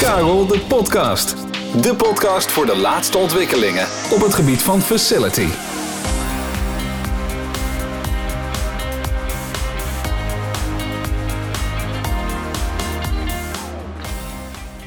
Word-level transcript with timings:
Karel 0.00 0.46
de 0.46 0.60
Podcast. 0.68 1.36
De 1.82 1.94
podcast 1.96 2.52
voor 2.52 2.66
de 2.66 2.76
laatste 2.76 3.18
ontwikkelingen 3.18 3.86
op 4.12 4.20
het 4.20 4.34
gebied 4.34 4.62
van 4.62 4.80
facility. 4.80 5.46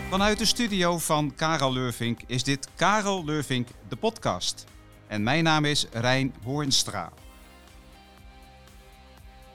Vanuit 0.09 0.37
de 0.37 0.45
studio 0.45 0.97
van 0.97 1.33
Karel 1.35 1.73
Leurvink 1.73 2.19
is 2.27 2.43
dit 2.43 2.67
Karel 2.75 3.25
Leurvink, 3.25 3.67
de 3.89 3.95
podcast. 3.95 4.65
En 5.07 5.23
mijn 5.23 5.43
naam 5.43 5.65
is 5.65 5.87
Rijn 5.91 6.33
Hoornstra. 6.43 7.11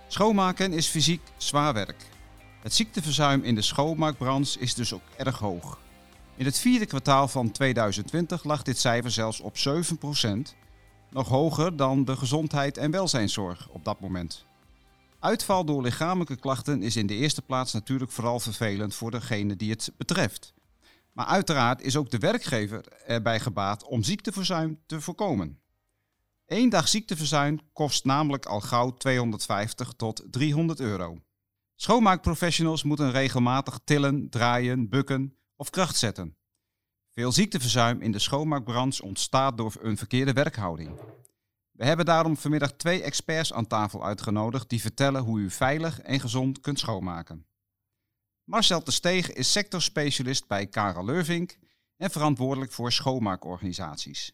Schoonmaken 0.09 0.73
is 0.73 0.87
fysiek 0.87 1.23
zwaar 1.37 1.75
werk. 1.75 2.17
Het 2.69 2.77
ziekteverzuim 2.77 3.43
in 3.43 3.55
de 3.55 3.62
schoonmaakbranche 3.62 4.59
is 4.59 4.75
dus 4.75 4.93
ook 4.93 5.03
erg 5.16 5.39
hoog. 5.39 5.79
In 6.37 6.45
het 6.45 6.59
vierde 6.59 6.87
kwartaal 6.87 7.29
van 7.29 7.51
2020 7.51 8.45
lag 8.45 8.62
dit 8.62 8.79
cijfer 8.79 9.10
zelfs 9.10 9.41
op 9.41 9.55
7%, 9.56 10.29
nog 11.10 11.29
hoger 11.29 11.77
dan 11.77 12.05
de 12.05 12.16
gezondheid 12.16 12.77
en 12.77 12.91
welzijnszorg 12.91 13.69
op 13.69 13.84
dat 13.84 14.01
moment. 14.01 14.46
Uitval 15.19 15.65
door 15.65 15.83
lichamelijke 15.83 16.37
klachten 16.37 16.83
is 16.83 16.96
in 16.96 17.07
de 17.07 17.15
eerste 17.15 17.43
plaats 17.43 17.73
natuurlijk 17.73 18.10
vooral 18.10 18.41
vervelend 18.41 18.95
voor 18.95 19.10
degene 19.10 19.57
die 19.57 19.71
het 19.71 19.93
betreft. 19.96 20.55
Maar 21.12 21.27
uiteraard 21.27 21.82
is 21.82 21.96
ook 21.96 22.10
de 22.10 22.19
werkgever 22.19 22.87
erbij 23.07 23.41
gebaat 23.41 23.85
om 23.85 24.02
ziekteverzuim 24.02 24.79
te 24.87 25.01
voorkomen. 25.01 25.59
Eén 26.46 26.69
dag 26.69 26.88
ziekteverzuim 26.88 27.60
kost 27.73 28.05
namelijk 28.05 28.46
al 28.46 28.60
gauw 28.60 28.91
250 28.91 29.93
tot 29.96 30.23
300 30.30 30.80
euro. 30.80 31.19
Schoonmaakprofessionals 31.80 32.82
moeten 32.82 33.10
regelmatig 33.10 33.80
tillen, 33.84 34.28
draaien, 34.30 34.88
bukken 34.88 35.37
of 35.56 35.70
kracht 35.70 35.96
zetten. 35.96 36.37
Veel 37.10 37.32
ziekteverzuim 37.32 38.01
in 38.01 38.12
de 38.12 38.18
schoonmaakbranche 38.18 39.02
ontstaat 39.02 39.57
door 39.57 39.74
een 39.80 39.96
verkeerde 39.96 40.32
werkhouding. 40.32 41.01
We 41.70 41.85
hebben 41.85 42.04
daarom 42.04 42.37
vanmiddag 42.37 42.73
twee 42.73 43.02
experts 43.02 43.52
aan 43.52 43.66
tafel 43.66 44.04
uitgenodigd 44.04 44.68
die 44.68 44.80
vertellen 44.80 45.23
hoe 45.23 45.38
u 45.38 45.51
veilig 45.51 46.01
en 46.01 46.20
gezond 46.20 46.60
kunt 46.60 46.79
schoonmaken. 46.79 47.46
Marcel 48.45 48.85
de 48.85 48.90
Steeg 48.90 49.32
is 49.32 49.52
sectorspecialist 49.52 50.46
bij 50.46 50.66
Karel 50.66 51.04
Leurvink 51.04 51.59
en 51.96 52.10
verantwoordelijk 52.10 52.73
voor 52.73 52.92
schoonmaakorganisaties. 52.92 54.32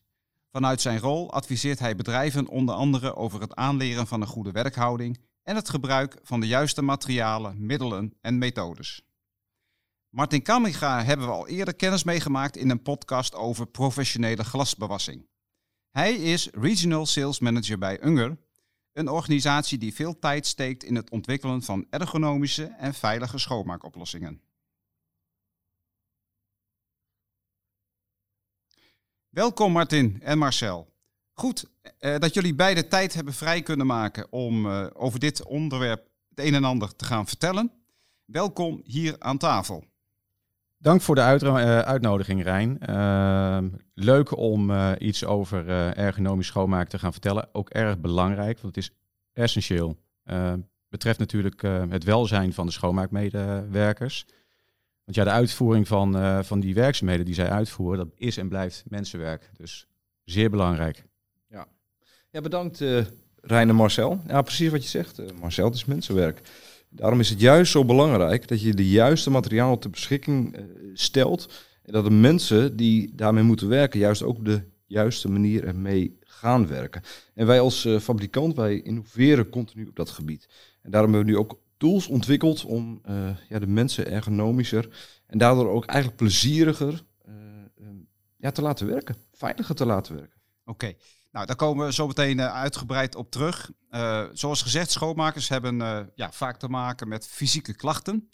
Vanuit 0.51 0.81
zijn 0.81 0.99
rol 0.99 1.33
adviseert 1.33 1.79
hij 1.79 1.97
bedrijven 1.97 2.49
onder 2.49 2.75
andere 2.75 3.17
over 3.17 3.41
het 3.41 3.55
aanleren 3.55 4.07
van 4.07 4.21
een 4.21 4.27
goede 4.27 4.53
werkhouding 4.53 5.19
en 5.45 5.57
het 5.57 5.69
gebruik 5.69 6.19
van 6.23 6.41
de 6.41 6.47
juiste 6.47 6.83
materialen, 6.83 7.67
middelen 7.67 8.15
en 8.21 8.39
methodes. 8.39 9.03
Martin 10.09 10.43
Kamiga 10.43 11.05
hebben 11.05 11.27
we 11.27 11.33
al 11.33 11.49
eerder 11.49 11.75
kennis 11.75 12.05
meegemaakt 12.05 12.57
in 12.57 12.71
een 12.71 12.83
podcast 12.83 13.35
over 13.35 13.67
professionele 13.67 14.45
glasbewassing. 14.45 15.29
Hij 15.91 16.15
is 16.15 16.49
Regional 16.53 17.07
Sales 17.07 17.39
Manager 17.39 17.79
bij 17.79 18.05
Unger, 18.05 18.39
een 18.93 19.09
organisatie 19.09 19.79
die 19.79 19.95
veel 19.95 20.19
tijd 20.19 20.47
steekt 20.47 20.83
in 20.85 20.95
het 20.95 21.11
ontwikkelen 21.11 21.63
van 21.63 21.87
ergonomische 21.91 22.65
en 22.65 22.95
veilige 22.95 23.39
schoonmaakoplossingen. 23.39 24.43
Welkom 29.29 29.73
Martin 29.73 30.23
en 30.23 30.39
Marcel. 30.39 30.94
Goed 31.35 31.65
eh, 31.99 32.19
dat 32.19 32.35
jullie 32.35 32.55
beide 32.55 32.89
tijd 32.89 33.15
hebben 33.15 33.35
vrij 33.35 33.63
kunnen 33.63 33.87
maken 33.87 34.33
om 34.33 34.67
eh, 34.67 34.87
over 34.93 35.19
dit 35.19 35.45
onderwerp 35.45 36.09
het 36.29 36.47
een 36.47 36.55
en 36.55 36.65
ander 36.65 36.97
te 36.97 37.05
gaan 37.05 37.27
vertellen. 37.27 37.73
Welkom 38.25 38.81
hier 38.85 39.17
aan 39.19 39.39
tafel. 39.39 39.85
Dank 40.79 41.01
voor 41.01 41.15
de 41.15 41.39
uh, 41.43 41.79
uitnodiging, 41.79 42.43
Rijn. 42.43 42.81
Ehm, 42.81 43.69
leuk 43.95 44.37
om 44.37 44.71
eh, 44.71 44.93
iets 44.99 45.25
over 45.25 45.69
ergonomisch 45.97 46.47
schoonmaken 46.47 46.89
te 46.89 46.99
gaan 46.99 47.13
vertellen. 47.13 47.49
Ook 47.53 47.71
erg 47.71 47.99
belangrijk, 47.99 48.61
want 48.61 48.75
het 48.75 48.85
is 48.85 48.93
essentieel. 49.33 49.97
Ehm, 50.25 50.61
betreft 50.89 51.19
natuurlijk 51.19 51.63
het 51.89 52.05
welzijn 52.05 52.53
van 52.53 52.67
de 52.67 52.73
schoonmaakmedewerkers. 52.73 54.27
Want 55.05 55.17
ja, 55.17 55.25
de 55.25 55.31
uitvoering 55.31 55.89
van, 55.89 56.45
van 56.45 56.61
die 56.61 56.75
werkzaamheden 56.75 57.25
die 57.25 57.35
zij 57.35 57.51
uitvoeren, 57.51 57.99
dat 57.99 58.15
is 58.17 58.37
en 58.37 58.49
blijft 58.49 58.85
mensenwerk. 58.87 59.51
Dus 59.57 59.87
zeer 60.25 60.51
belangrijk. 60.51 61.05
Ja, 62.35 62.41
bedankt 62.41 62.79
Rijn 63.41 63.69
en 63.69 63.75
Marcel. 63.75 64.21
Ja, 64.27 64.43
precies 64.43 64.71
wat 64.71 64.83
je 64.83 64.89
zegt. 64.89 65.39
Marcel, 65.41 65.65
het 65.65 65.75
is 65.75 65.85
mensenwerk. 65.85 66.41
Daarom 66.89 67.21
is 67.21 67.31
het 67.31 67.41
juist 67.41 67.73
zo 67.73 67.85
belangrijk 67.85 68.49
dat 68.49 68.61
je 68.61 68.75
de 68.75 68.89
juiste 68.89 69.31
materialen 69.31 69.79
ter 69.79 69.91
beschikking 69.91 70.57
uh, 70.57 70.65
stelt. 70.95 71.65
En 71.83 71.93
dat 71.93 72.05
de 72.05 72.11
mensen 72.11 72.77
die 72.77 73.15
daarmee 73.15 73.43
moeten 73.43 73.69
werken, 73.69 74.01
juist 74.01 74.23
ook 74.23 74.45
de 74.45 74.63
juiste 74.87 75.31
manier 75.31 75.65
ermee 75.65 76.19
gaan 76.21 76.67
werken. 76.67 77.03
En 77.35 77.47
wij 77.47 77.61
als 77.61 77.85
uh, 77.85 77.99
fabrikant, 77.99 78.57
wij 78.57 78.81
innoveren 78.81 79.51
continu 79.51 79.87
op 79.87 79.97
dat 79.97 80.11
gebied. 80.11 80.49
En 80.83 80.91
daarom 80.91 81.13
hebben 81.13 81.29
we 81.29 81.39
nu 81.39 81.45
ook 81.45 81.61
tools 81.77 82.07
ontwikkeld 82.07 82.65
om 82.65 83.01
uh, 83.09 83.29
ja, 83.49 83.59
de 83.59 83.67
mensen 83.67 84.11
ergonomischer 84.11 84.89
en 85.27 85.39
daardoor 85.39 85.69
ook 85.69 85.85
eigenlijk 85.85 86.19
plezieriger 86.19 87.03
ja, 88.37 88.51
te 88.51 88.63
laten 88.63 88.87
werken. 88.87 89.17
Veiliger 89.33 89.75
te 89.75 89.87
laten 89.87 90.15
werken. 90.15 90.41
Oké. 90.65 90.95
Nou, 91.35 91.47
daar 91.47 91.57
komen 91.57 91.87
we 91.87 91.93
zo 91.93 92.07
meteen 92.07 92.39
uh, 92.39 92.55
uitgebreid 92.55 93.15
op 93.15 93.31
terug. 93.31 93.71
Uh, 93.91 94.25
zoals 94.33 94.63
gezegd, 94.63 94.91
schoonmakers 94.91 95.49
hebben 95.49 95.81
uh, 95.81 96.01
ja, 96.15 96.33
vaak 96.33 96.57
te 96.59 96.69
maken 96.69 97.09
met 97.09 97.27
fysieke 97.27 97.75
klachten. 97.75 98.31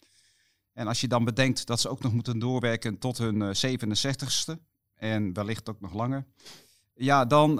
En 0.73 0.87
als 0.87 1.01
je 1.01 1.07
dan 1.07 1.23
bedenkt 1.23 1.65
dat 1.65 1.79
ze 1.79 1.89
ook 1.89 2.01
nog 2.01 2.13
moeten 2.13 2.39
doorwerken 2.39 2.97
tot 2.97 3.17
hun 3.17 3.55
67ste 3.55 4.53
en 4.95 5.33
wellicht 5.33 5.69
ook 5.69 5.81
nog 5.81 5.93
langer, 5.93 6.25
ja, 6.93 7.25
dan 7.25 7.55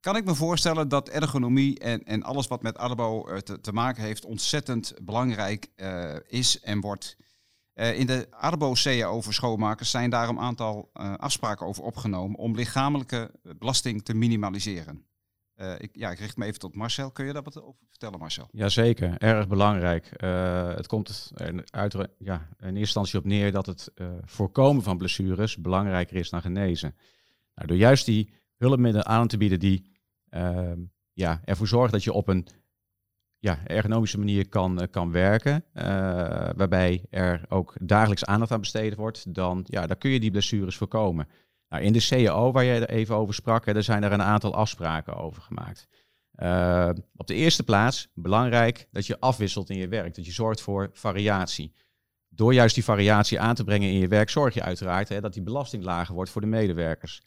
kan 0.00 0.16
ik 0.16 0.24
me 0.24 0.34
voorstellen 0.34 0.88
dat 0.88 1.08
ergonomie 1.08 1.78
en, 1.78 2.04
en 2.04 2.22
alles 2.22 2.46
wat 2.46 2.62
met 2.62 2.78
arbo 2.78 3.40
te, 3.42 3.60
te, 3.60 3.72
maken 3.72 4.02
heeft 4.02 4.24
ontzettend 4.24 4.94
belangrijk 5.02 5.70
is 6.26 6.60
en 6.60 6.80
wordt. 6.80 7.16
Uh, 7.78 7.98
in 7.98 8.06
de 8.06 8.26
Arbo-CAO 8.30 9.20
voor 9.20 9.32
schoonmakers 9.32 9.90
zijn 9.90 10.10
daar 10.10 10.28
een 10.28 10.38
aantal 10.38 10.90
uh, 10.94 11.14
afspraken 11.14 11.66
over 11.66 11.82
opgenomen 11.82 12.38
om 12.38 12.54
lichamelijke 12.54 13.30
belasting 13.58 14.04
te 14.04 14.14
minimaliseren. 14.14 15.06
Uh, 15.56 15.72
ik, 15.78 15.90
ja, 15.92 16.10
ik 16.10 16.18
richt 16.18 16.36
me 16.36 16.44
even 16.44 16.58
tot 16.58 16.74
Marcel. 16.74 17.10
Kun 17.10 17.26
je 17.26 17.32
daar 17.32 17.42
wat 17.42 17.62
over 17.62 17.86
vertellen, 17.88 18.18
Marcel? 18.18 18.48
Jazeker, 18.50 19.18
erg 19.18 19.48
belangrijk. 19.48 20.10
het 20.76 20.86
komt 20.86 21.32
uit, 21.70 21.94
ja, 22.18 22.48
in 22.58 22.66
eerste 22.66 22.78
instantie 22.78 23.18
op 23.18 23.24
neer 23.24 23.52
dat 23.52 23.66
het 23.66 23.92
voorkomen 24.24 24.82
van 24.82 24.98
blessures 24.98 25.56
belangrijker 25.56 26.16
is 26.16 26.30
dan 26.30 26.40
genezen. 26.40 26.94
Nou, 27.54 27.68
door 27.68 27.76
juist 27.76 28.06
die 28.06 28.32
hulpmiddelen 28.56 29.06
aan 29.06 29.28
te 29.28 29.36
bieden 29.36 29.60
die 29.60 29.92
ehm, 30.28 30.80
ja, 31.12 31.40
ervoor 31.44 31.68
zorgen 31.68 31.92
dat 31.92 32.04
je 32.04 32.12
op 32.12 32.28
een 32.28 32.48
ja, 33.38 33.58
ergonomische 33.66 34.18
manier 34.18 34.48
kan, 34.48 34.80
eh, 34.80 34.86
kan 34.90 35.12
werken, 35.12 35.64
uh, 35.74 35.82
waarbij 36.56 37.04
er 37.10 37.44
ook 37.48 37.74
dagelijks 37.80 38.24
aandacht 38.24 38.52
aan 38.52 38.60
besteed 38.60 38.94
wordt, 38.94 39.34
dan, 39.34 39.64
ja, 39.66 39.86
dan 39.86 39.98
kun 39.98 40.10
je 40.10 40.20
die 40.20 40.30
blessures 40.30 40.76
voorkomen. 40.76 41.28
Nou, 41.68 41.82
in 41.82 41.92
de 41.92 42.06
CAO, 42.08 42.52
waar 42.52 42.64
jij 42.64 42.80
er 42.80 42.88
even 42.88 43.14
over 43.14 43.34
sprak, 43.34 43.64
zijn 43.78 44.02
er 44.02 44.12
een 44.12 44.22
aantal 44.22 44.54
afspraken 44.54 45.16
over 45.16 45.42
gemaakt. 45.42 45.88
Uh, 46.36 46.90
op 47.16 47.26
de 47.26 47.34
eerste 47.34 47.62
plaats, 47.62 48.08
belangrijk 48.14 48.88
dat 48.90 49.06
je 49.06 49.20
afwisselt 49.20 49.70
in 49.70 49.78
je 49.78 49.88
werk, 49.88 50.14
dat 50.14 50.26
je 50.26 50.32
zorgt 50.32 50.60
voor 50.60 50.90
variatie. 50.92 51.72
Door 52.28 52.54
juist 52.54 52.74
die 52.74 52.84
variatie 52.84 53.40
aan 53.40 53.54
te 53.54 53.64
brengen 53.64 53.88
in 53.88 53.98
je 53.98 54.08
werk, 54.08 54.30
zorg 54.30 54.54
je 54.54 54.62
uiteraard 54.62 55.08
hè, 55.08 55.20
dat 55.20 55.32
die 55.32 55.42
belasting 55.42 55.84
lager 55.84 56.14
wordt 56.14 56.30
voor 56.30 56.40
de 56.40 56.46
medewerkers. 56.46 57.22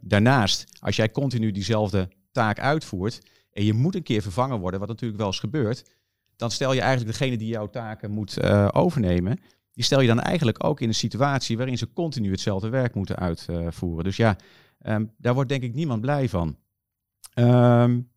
Daarnaast, 0.00 0.78
als 0.80 0.96
jij 0.96 1.10
continu 1.10 1.50
diezelfde 1.50 2.08
taak 2.32 2.58
uitvoert, 2.58 3.20
en 3.52 3.64
je 3.64 3.72
moet 3.72 3.94
een 3.94 4.02
keer 4.02 4.22
vervangen 4.22 4.58
worden, 4.58 4.80
wat 4.80 4.88
natuurlijk 4.88 5.18
wel 5.18 5.28
eens 5.28 5.40
gebeurt, 5.40 5.90
dan 6.36 6.50
stel 6.50 6.72
je 6.72 6.80
eigenlijk 6.80 7.18
degene 7.18 7.36
die 7.36 7.48
jouw 7.48 7.70
taken 7.70 8.10
moet 8.10 8.38
uh, 8.44 8.68
overnemen, 8.72 9.40
die 9.72 9.84
stel 9.84 10.00
je 10.00 10.08
dan 10.08 10.20
eigenlijk 10.20 10.64
ook 10.64 10.80
in 10.80 10.88
een 10.88 10.94
situatie 10.94 11.56
waarin 11.56 11.78
ze 11.78 11.92
continu 11.92 12.30
hetzelfde 12.30 12.68
werk 12.68 12.94
moeten 12.94 13.16
uitvoeren. 13.16 14.04
Dus 14.04 14.16
ja, 14.16 14.36
um, 14.82 15.12
daar 15.18 15.34
wordt 15.34 15.48
denk 15.48 15.62
ik 15.62 15.74
niemand 15.74 16.00
blij 16.00 16.28
van. 16.28 16.56
Um, 17.34 18.10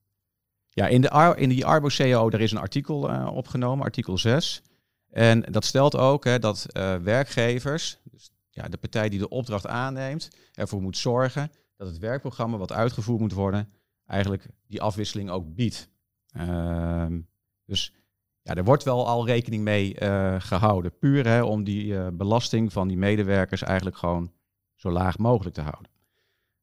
ja, 0.70 0.88
in, 0.88 1.02
de, 1.02 1.34
in 1.38 1.50
die 1.50 1.66
Arbo-CAO, 1.66 2.30
daar 2.30 2.42
is 2.42 2.52
een 2.52 2.58
artikel 2.58 3.10
uh, 3.10 3.32
opgenomen, 3.34 3.86
artikel 3.86 4.18
6. 4.18 4.62
En 5.10 5.42
dat 5.42 5.66
stelt 5.66 5.96
ook 5.96 6.24
hè, 6.24 6.40
dat 6.40 6.66
uh, 6.78 6.96
werkgevers, 6.96 8.00
dus 8.04 8.32
ja, 8.50 8.68
de 8.68 8.78
partij 8.78 9.10
die 9.10 9.20
de 9.20 9.30
opdracht 9.30 9.68
aanneemt, 9.68 10.30
ervoor 10.54 10.82
moet 10.82 10.98
zorgen 10.98 11.52
dat 11.78 11.88
het 11.88 11.98
werkprogramma 11.98 12.58
wat 12.58 12.72
uitgevoerd 12.72 13.20
moet 13.20 13.34
worden, 13.34 13.70
eigenlijk 14.06 14.48
die 14.68 14.82
afwisseling 14.82 15.30
ook 15.30 15.56
biedt. 15.56 15.90
Uh, 16.38 17.06
dus 17.66 17.94
ja, 18.42 18.56
er 18.56 18.64
wordt 18.64 18.84
wel 18.84 19.08
al 19.08 19.26
rekening 19.26 19.64
mee 19.64 20.02
uh, 20.02 20.36
gehouden. 20.40 20.98
Puur 20.98 21.28
hè, 21.28 21.44
om 21.44 21.64
die 21.64 21.86
uh, 21.86 22.08
belasting 22.14 22.74
van 22.74 22.88
die 22.88 22.98
medewerkers 22.98 23.62
eigenlijk 23.62 23.98
gewoon 23.98 24.32
zo 24.76 24.92
laag 24.92 25.18
mogelijk 25.18 25.56
te 25.56 25.62
houden. 25.62 25.92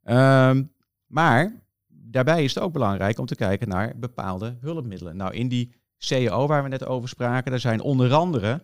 Uh, 0.05 0.69
maar 1.07 1.63
daarbij 1.87 2.45
is 2.45 2.55
het 2.55 2.63
ook 2.63 2.73
belangrijk 2.73 3.19
om 3.19 3.27
te 3.27 3.35
kijken 3.35 3.69
naar 3.69 3.99
bepaalde 3.99 4.57
hulpmiddelen. 4.61 5.17
Nou, 5.17 5.35
in 5.35 5.49
die 5.49 5.75
CAO 5.99 6.47
waar 6.47 6.63
we 6.63 6.69
net 6.69 6.87
over 6.87 7.09
spraken, 7.09 7.51
daar 7.51 7.61
zijn 7.61 7.81
onder 7.81 8.13
andere 8.13 8.63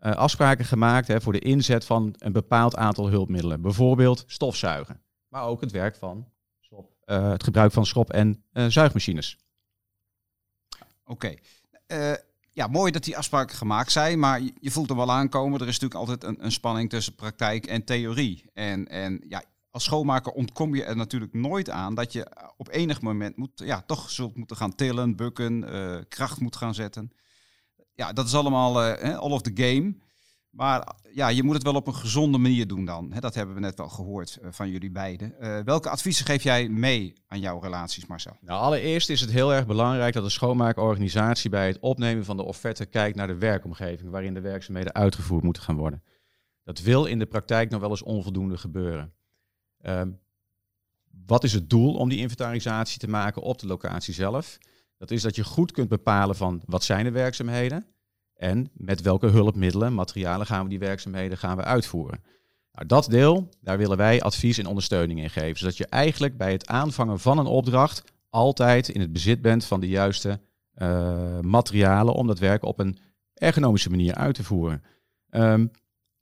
eh, 0.00 0.12
afspraken 0.12 0.64
gemaakt 0.64 1.08
hè, 1.08 1.20
voor 1.20 1.32
de 1.32 1.38
inzet 1.38 1.84
van 1.84 2.14
een 2.18 2.32
bepaald 2.32 2.76
aantal 2.76 3.08
hulpmiddelen. 3.08 3.60
Bijvoorbeeld 3.60 4.24
stofzuigen, 4.26 5.02
maar 5.28 5.44
ook 5.44 5.60
het 5.60 5.70
werk 5.70 5.96
van 5.96 6.28
eh, 7.10 7.30
het 7.30 7.44
gebruik 7.44 7.72
van 7.72 7.86
schop- 7.86 8.10
en 8.10 8.44
eh, 8.52 8.66
zuigmachines. 8.66 9.36
Oké. 11.04 11.34
Eh, 11.86 12.12
ja, 12.52 12.66
mooi 12.66 12.92
dat 12.92 13.04
die 13.04 13.16
afspraken 13.16 13.56
gemaakt 13.56 13.92
zijn, 13.92 14.18
maar 14.18 14.40
je, 14.60 14.70
voelt 14.70 14.90
er 14.90 14.96
wel 14.96 15.12
aankomen. 15.12 15.60
Er 15.60 15.68
is 15.68 15.78
natuurlijk 15.78 16.00
altijd 16.00 16.24
een, 16.24 16.44
een 16.44 16.52
spanning 16.52 16.90
tussen 16.90 17.14
praktijk 17.14 17.66
en 17.66 17.84
theorie. 17.84 18.50
En, 18.52 18.88
en 18.88 19.24
ja, 19.28 19.42
als 19.70 19.84
schoonmaker 19.84 20.32
ontkom 20.32 20.74
je 20.74 20.84
er 20.84 20.96
natuurlijk 20.96 21.32
nooit 21.32 21.70
aan 21.70 21.94
dat 21.94 22.12
je 22.12 22.52
op 22.56 22.68
enig 22.68 23.00
moment 23.00 23.36
moet, 23.36 23.52
ja, 23.54 23.82
toch 23.82 24.10
zult 24.10 24.36
moeten 24.36 24.56
gaan 24.56 24.74
tillen, 24.74 25.16
bukken, 25.16 25.66
kracht 26.08 26.40
moet 26.40 26.56
gaan 26.56 26.74
zetten. 26.74 27.12
Ja, 27.94 28.12
dat 28.12 28.26
is 28.26 28.34
allemaal 28.34 28.80
all 28.94 29.30
of 29.30 29.42
the 29.42 29.52
game. 29.54 29.94
Maar 30.50 30.94
ja, 31.12 31.28
je 31.28 31.42
moet 31.42 31.54
het 31.54 31.62
wel 31.62 31.74
op 31.74 31.86
een 31.86 31.94
gezonde 31.94 32.38
manier 32.38 32.66
doen 32.66 32.84
dan. 32.84 33.14
Dat 33.18 33.34
hebben 33.34 33.54
we 33.54 33.60
net 33.60 33.76
wel 33.76 33.88
gehoord 33.88 34.36
eh, 34.36 34.48
van 34.52 34.70
jullie 34.70 34.90
beiden. 34.90 35.40
Eh, 35.40 35.58
welke 35.64 35.88
adviezen 35.88 36.26
geef 36.26 36.42
jij 36.42 36.68
mee 36.68 37.14
aan 37.26 37.40
jouw 37.40 37.58
relaties, 37.58 38.06
Marcel? 38.06 38.36
Nou, 38.40 38.60
allereerst 38.60 39.10
is 39.10 39.20
het 39.20 39.30
heel 39.30 39.54
erg 39.54 39.66
belangrijk 39.66 40.14
dat 40.14 40.24
de 40.24 40.30
schoonmaakorganisatie 40.30 41.50
bij 41.50 41.66
het 41.66 41.78
opnemen 41.78 42.24
van 42.24 42.36
de 42.36 42.42
offerte 42.42 42.86
kijkt 42.86 43.16
naar 43.16 43.26
de 43.26 43.38
werkomgeving 43.38 44.10
waarin 44.10 44.34
de 44.34 44.40
werkzaamheden 44.40 44.94
uitgevoerd 44.94 45.44
moeten 45.44 45.62
gaan 45.62 45.76
worden. 45.76 46.02
Dat 46.64 46.80
wil 46.80 47.04
in 47.04 47.18
de 47.18 47.26
praktijk 47.26 47.70
nog 47.70 47.80
wel 47.80 47.90
eens 47.90 48.02
onvoldoende 48.02 48.56
gebeuren. 48.56 49.12
Ehm, 49.80 50.10
wat 51.26 51.44
is 51.44 51.52
het 51.52 51.70
doel 51.70 51.94
om 51.94 52.08
die 52.08 52.18
inventarisatie 52.18 52.98
te 52.98 53.08
maken 53.08 53.42
op 53.42 53.58
de 53.58 53.66
locatie 53.66 54.14
zelf? 54.14 54.58
Dat 54.96 55.10
is 55.10 55.22
dat 55.22 55.36
je 55.36 55.44
goed 55.44 55.72
kunt 55.72 55.88
bepalen 55.88 56.36
van 56.36 56.62
wat 56.64 56.84
zijn 56.84 57.04
de 57.04 57.10
werkzaamheden 57.10 57.86
en 58.40 58.70
met 58.72 59.00
welke 59.00 59.26
hulpmiddelen, 59.26 59.94
materialen 59.94 60.46
gaan 60.46 60.62
we 60.62 60.68
die 60.68 60.78
werkzaamheden 60.78 61.38
gaan 61.38 61.56
we 61.56 61.64
uitvoeren. 61.64 62.22
Nou, 62.72 62.86
dat 62.86 63.06
deel, 63.10 63.48
daar 63.60 63.78
willen 63.78 63.96
wij 63.96 64.22
advies 64.22 64.58
en 64.58 64.66
ondersteuning 64.66 65.20
in 65.20 65.30
geven. 65.30 65.58
Zodat 65.58 65.76
je 65.76 65.86
eigenlijk 65.86 66.36
bij 66.36 66.52
het 66.52 66.66
aanvangen 66.66 67.20
van 67.20 67.38
een 67.38 67.46
opdracht 67.46 68.04
altijd 68.30 68.88
in 68.88 69.00
het 69.00 69.12
bezit 69.12 69.42
bent 69.42 69.64
van 69.64 69.80
de 69.80 69.88
juiste 69.88 70.40
eh, 70.72 71.40
materialen 71.40 72.14
om 72.14 72.26
dat 72.26 72.38
werk 72.38 72.64
op 72.64 72.78
een 72.78 72.98
ergonomische 73.34 73.90
manier 73.90 74.14
uit 74.14 74.34
te 74.34 74.44
voeren. 74.44 74.82
Ehm, 75.28 75.66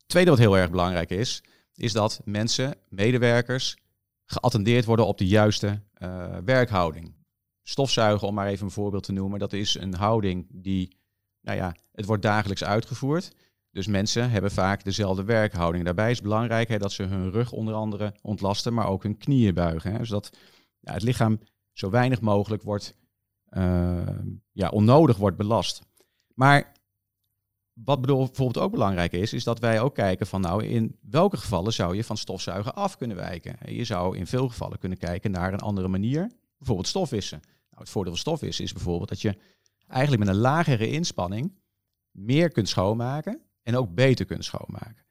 tweede 0.06 0.30
wat 0.30 0.38
heel 0.38 0.58
erg 0.58 0.70
belangrijk 0.70 1.10
is, 1.10 1.42
is 1.74 1.92
dat 1.92 2.20
mensen, 2.24 2.74
medewerkers, 2.88 3.76
geattendeerd 4.24 4.84
worden 4.84 5.06
op 5.06 5.18
de 5.18 5.26
juiste 5.26 5.82
eh, 5.92 6.36
werkhouding. 6.44 7.14
Stofzuigen, 7.62 8.28
om 8.28 8.34
maar 8.34 8.46
even 8.46 8.64
een 8.64 8.72
voorbeeld 8.72 9.02
te 9.02 9.12
noemen, 9.12 9.38
dat 9.38 9.52
is 9.52 9.74
een 9.74 9.94
houding 9.94 10.46
die, 10.50 10.97
nou 11.48 11.60
ja, 11.60 11.74
het 11.92 12.04
wordt 12.04 12.22
dagelijks 12.22 12.64
uitgevoerd. 12.64 13.32
Dus 13.70 13.86
mensen 13.86 14.30
hebben 14.30 14.50
vaak 14.50 14.84
dezelfde 14.84 15.24
werkhouding. 15.24 15.84
Daarbij 15.84 16.10
is 16.10 16.20
belangrijk 16.20 16.68
hè, 16.68 16.78
dat 16.78 16.92
ze 16.92 17.02
hun 17.02 17.30
rug 17.30 17.52
onder 17.52 17.74
andere 17.74 18.14
ontlasten, 18.22 18.74
maar 18.74 18.88
ook 18.88 19.02
hun 19.02 19.16
knieën 19.16 19.54
buigen. 19.54 19.92
Hè, 19.92 20.04
zodat 20.04 20.36
ja, 20.80 20.92
het 20.92 21.02
lichaam 21.02 21.40
zo 21.72 21.90
weinig 21.90 22.20
mogelijk 22.20 22.62
wordt, 22.62 22.94
uh, 23.50 24.06
ja, 24.52 24.68
onnodig 24.68 25.16
wordt 25.16 25.36
belast. 25.36 25.82
Maar 26.34 26.72
wat 27.72 28.00
bijvoorbeeld 28.00 28.58
ook 28.58 28.72
belangrijk 28.72 29.12
is, 29.12 29.32
is 29.32 29.44
dat 29.44 29.58
wij 29.58 29.80
ook 29.80 29.94
kijken 29.94 30.26
van 30.26 30.40
nou 30.40 30.64
in 30.64 30.96
welke 31.00 31.36
gevallen 31.36 31.72
zou 31.72 31.96
je 31.96 32.04
van 32.04 32.16
stofzuigen 32.16 32.74
af 32.74 32.96
kunnen 32.96 33.16
wijken. 33.16 33.74
Je 33.74 33.84
zou 33.84 34.16
in 34.16 34.26
veel 34.26 34.48
gevallen 34.48 34.78
kunnen 34.78 34.98
kijken 34.98 35.30
naar 35.30 35.52
een 35.52 35.60
andere 35.60 35.88
manier, 35.88 36.30
bijvoorbeeld 36.58 36.88
stofwissen. 36.88 37.40
Nou, 37.42 37.80
het 37.82 37.90
voordeel 37.90 38.12
van 38.12 38.20
stofwissen 38.20 38.64
is 38.64 38.72
bijvoorbeeld 38.72 39.08
dat 39.08 39.20
je 39.20 39.36
eigenlijk 39.88 40.24
met 40.24 40.34
een 40.34 40.40
lagere 40.40 40.90
inspanning 40.90 41.58
meer 42.10 42.50
kunt 42.50 42.68
schoonmaken 42.68 43.40
en 43.62 43.76
ook 43.76 43.94
beter 43.94 44.24
kunt 44.24 44.44
schoonmaken. 44.44 45.06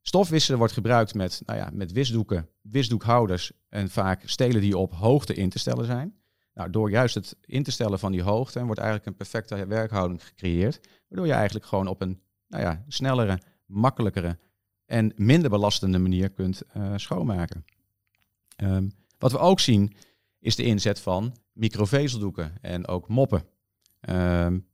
Stofwissen 0.00 0.58
wordt 0.58 0.72
gebruikt 0.72 1.14
met, 1.14 1.42
nou 1.46 1.58
ja, 1.58 1.70
met 1.72 1.92
wisdoeken, 1.92 2.48
wisdoekhouders 2.60 3.52
en 3.68 3.90
vaak 3.90 4.22
stelen 4.24 4.60
die 4.60 4.78
op 4.78 4.92
hoogte 4.92 5.34
in 5.34 5.48
te 5.48 5.58
stellen 5.58 5.84
zijn. 5.86 6.20
Nou, 6.54 6.70
door 6.70 6.90
juist 6.90 7.14
het 7.14 7.36
in 7.40 7.62
te 7.62 7.70
stellen 7.70 7.98
van 7.98 8.12
die 8.12 8.22
hoogte 8.22 8.64
wordt 8.64 8.80
eigenlijk 8.80 9.08
een 9.08 9.16
perfecte 9.16 9.66
werkhouding 9.66 10.24
gecreëerd. 10.24 10.88
Waardoor 11.08 11.26
je 11.26 11.32
eigenlijk 11.32 11.66
gewoon 11.66 11.86
op 11.86 12.00
een 12.00 12.20
nou 12.48 12.62
ja, 12.62 12.84
snellere, 12.88 13.40
makkelijkere 13.66 14.38
en 14.86 15.12
minder 15.16 15.50
belastende 15.50 15.98
manier 15.98 16.30
kunt 16.30 16.62
uh, 16.76 16.92
schoonmaken. 16.96 17.64
Um, 18.56 18.92
wat 19.18 19.32
we 19.32 19.38
ook 19.38 19.60
zien 19.60 19.94
is 20.38 20.56
de 20.56 20.62
inzet 20.62 21.00
van 21.00 21.36
microvezeldoeken 21.52 22.52
en 22.60 22.86
ook 22.86 23.08
moppen. 23.08 23.44
Um, 24.10 24.68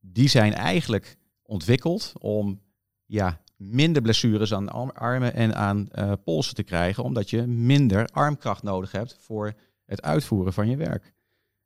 die 0.00 0.28
zijn 0.28 0.54
eigenlijk 0.54 1.16
ontwikkeld 1.42 2.12
om 2.18 2.60
ja, 3.06 3.40
minder 3.56 4.02
blessures 4.02 4.54
aan 4.54 4.94
armen 4.94 5.34
en 5.34 5.54
aan 5.54 5.88
uh, 5.92 6.12
polsen 6.24 6.54
te 6.54 6.62
krijgen, 6.62 7.04
omdat 7.04 7.30
je 7.30 7.46
minder 7.46 8.06
armkracht 8.06 8.62
nodig 8.62 8.92
hebt 8.92 9.16
voor 9.20 9.52
het 9.84 10.02
uitvoeren 10.02 10.52
van 10.52 10.68
je 10.68 10.76
werk. 10.76 11.14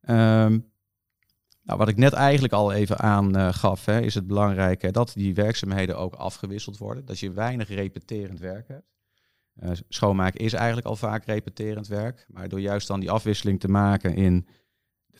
Um, 0.01 0.73
nou, 1.61 1.79
wat 1.79 1.87
ik 1.87 1.97
net 1.97 2.13
eigenlijk 2.13 2.53
al 2.53 2.71
even 2.71 2.99
aangaf, 2.99 3.87
uh, 3.87 4.01
is 4.01 4.15
het 4.15 4.27
belangrijk 4.27 4.93
dat 4.93 5.11
die 5.15 5.33
werkzaamheden 5.33 5.97
ook 5.97 6.13
afgewisseld 6.13 6.77
worden. 6.77 7.05
Dat 7.05 7.19
je 7.19 7.31
weinig 7.31 7.67
repeterend 7.67 8.39
werk 8.39 8.67
hebt. 8.67 8.93
Uh, 9.63 9.71
schoonmaken 9.87 10.39
is 10.39 10.53
eigenlijk 10.53 10.87
al 10.87 10.95
vaak 10.95 11.25
repeterend 11.25 11.87
werk. 11.87 12.25
Maar 12.29 12.49
door 12.49 12.59
juist 12.59 12.87
dan 12.87 12.99
die 12.99 13.11
afwisseling 13.11 13.59
te 13.59 13.67
maken 13.67 14.15
in 14.15 14.47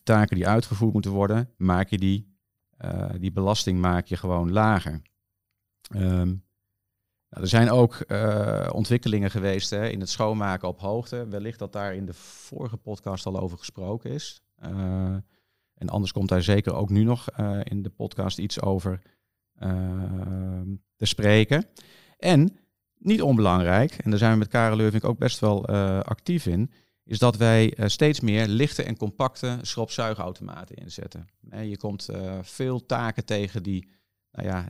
taken 0.06 0.36
die 0.36 0.48
uitgevoerd 0.48 0.94
moeten 0.94 1.12
worden, 1.12 1.50
maak 1.58 1.90
je 1.90 1.98
die, 1.98 2.38
uh, 2.86 3.10
die 3.20 3.32
belasting 3.32 3.80
maak 3.80 4.06
je 4.06 4.18
gewoon 4.18 4.52
lager. 4.52 5.02
Um, 5.96 6.44
nou, 7.30 7.44
er 7.44 7.48
zijn 7.48 7.70
ook 7.70 8.04
uh, 8.08 8.70
ontwikkelingen 8.72 9.32
geweest 9.32 9.70
hè, 9.70 9.88
in 9.90 10.00
het 10.00 10.10
schoonmaken 10.10 10.68
op 10.68 10.80
hoogte. 10.80 11.28
Wellicht 11.28 11.60
dat 11.60 11.74
daar 11.74 11.96
in 11.96 12.06
de 12.06 12.14
vorige 12.14 12.78
podcast 12.78 13.26
al 13.26 13.40
over 13.40 13.58
gesproken 13.58 14.12
is. 14.12 14.42
Uh, 14.64 15.16
en 15.74 15.90
anders 15.90 16.12
komt 16.12 16.30
daar 16.30 16.42
zeker 16.42 16.74
ook 16.74 16.90
nu 16.90 17.04
nog 17.04 17.30
in 17.64 17.82
de 17.82 17.90
podcast 17.90 18.38
iets 18.38 18.62
over 18.62 19.02
te 20.96 21.06
spreken. 21.06 21.66
En 22.18 22.58
niet 22.98 23.22
onbelangrijk, 23.22 23.92
en 23.92 24.10
daar 24.10 24.20
zijn 24.20 24.32
we 24.32 24.38
met 24.38 24.48
Karel 24.48 24.78
Leuvink 24.78 25.04
ook 25.04 25.18
best 25.18 25.40
wel 25.40 25.68
actief 26.04 26.46
in, 26.46 26.72
is 27.06 27.20
dat 27.20 27.38
wij 27.38 27.78
steeds 27.86 28.20
meer 28.20 28.48
lichte 28.48 28.84
en 28.84 28.98
compacte 28.98 29.58
schropzuigautomaten 29.62 30.76
inzetten. 30.76 31.28
je 31.64 31.78
komt 31.78 32.10
veel 32.42 32.86
taken 32.86 33.26
tegen 33.26 33.64
die 33.64 33.90
nou 34.32 34.48
ja, 34.48 34.70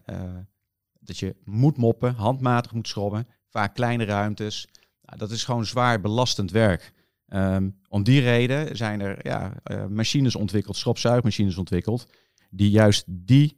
dat 1.00 1.18
je 1.18 1.36
moet 1.44 1.78
moppen, 1.78 2.14
handmatig 2.14 2.74
moet 2.74 2.88
schrobben, 2.88 3.28
vaak 3.50 3.76
kleine 3.76 4.04
ruimtes. 4.04 4.68
Nou, 5.02 5.18
dat 5.18 5.32
is 5.32 5.44
gewoon 5.44 5.66
zwaar 5.66 6.02
belastend 6.02 6.52
werk. 6.52 6.94
Um, 7.28 7.80
om 7.90 8.04
die 8.04 8.22
reden 8.22 8.78
zijn 8.78 9.02
er 9.02 9.28
ja, 9.28 9.54
machines 9.90 10.36
ontwikkeld, 10.36 10.78
schropzuigmachines 10.78 11.58
ontwikkeld, 11.58 12.08
die 12.50 12.70
juist 12.70 13.04
die 13.08 13.58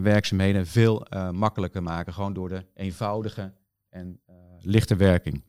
werkzaamheden 0.00 0.66
veel 0.66 1.06
makkelijker 1.32 1.82
maken, 1.82 2.12
gewoon 2.12 2.32
door 2.32 2.48
de 2.48 2.66
eenvoudige 2.74 3.52
en 3.88 4.20
lichte 4.60 4.96
werking. 4.96 5.42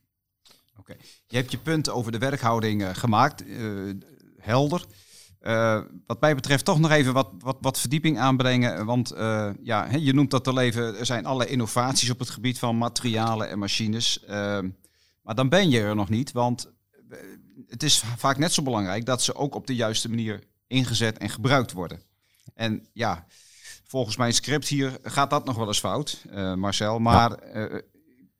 Oké, 0.77 0.91
okay. 0.91 1.05
je 1.27 1.37
hebt 1.37 1.51
je 1.51 1.57
punt 1.57 1.89
over 1.89 2.11
de 2.11 2.17
werkhouding 2.17 2.97
gemaakt, 2.97 3.43
helder. 4.37 4.85
Uh, 5.41 5.81
wat 6.05 6.21
mij 6.21 6.35
betreft 6.35 6.65
toch 6.65 6.79
nog 6.79 6.91
even 6.91 7.13
wat, 7.13 7.29
wat, 7.39 7.57
wat 7.61 7.79
verdieping 7.79 8.19
aanbrengen. 8.19 8.85
Want 8.85 9.13
uh, 9.13 9.49
ja, 9.61 9.91
je 9.91 10.13
noemt 10.13 10.31
dat 10.31 10.47
al 10.47 10.59
even, 10.59 10.97
er 10.97 11.05
zijn 11.05 11.25
alle 11.25 11.45
innovaties 11.45 12.09
op 12.09 12.19
het 12.19 12.29
gebied 12.29 12.59
van 12.59 12.77
materialen 12.77 13.49
en 13.49 13.59
machines. 13.59 14.23
Uh, 14.23 14.29
maar 15.21 15.35
dan 15.35 15.49
ben 15.49 15.69
je 15.69 15.79
er 15.79 15.95
nog 15.95 16.09
niet, 16.09 16.31
want 16.31 16.71
het 17.67 17.83
is 17.83 18.03
vaak 18.17 18.37
net 18.37 18.53
zo 18.53 18.61
belangrijk 18.61 19.05
dat 19.05 19.21
ze 19.21 19.35
ook 19.35 19.55
op 19.55 19.67
de 19.67 19.75
juiste 19.75 20.09
manier 20.09 20.43
ingezet 20.67 21.17
en 21.17 21.29
gebruikt 21.29 21.71
worden. 21.71 22.01
En 22.53 22.87
ja, 22.93 23.25
volgens 23.83 24.17
mijn 24.17 24.33
script 24.33 24.67
hier 24.67 24.99
gaat 25.03 25.29
dat 25.29 25.45
nog 25.45 25.55
wel 25.55 25.67
eens 25.67 25.79
fout, 25.79 26.25
Marcel. 26.55 26.99
Maar 26.99 27.39
ja. 27.53 27.81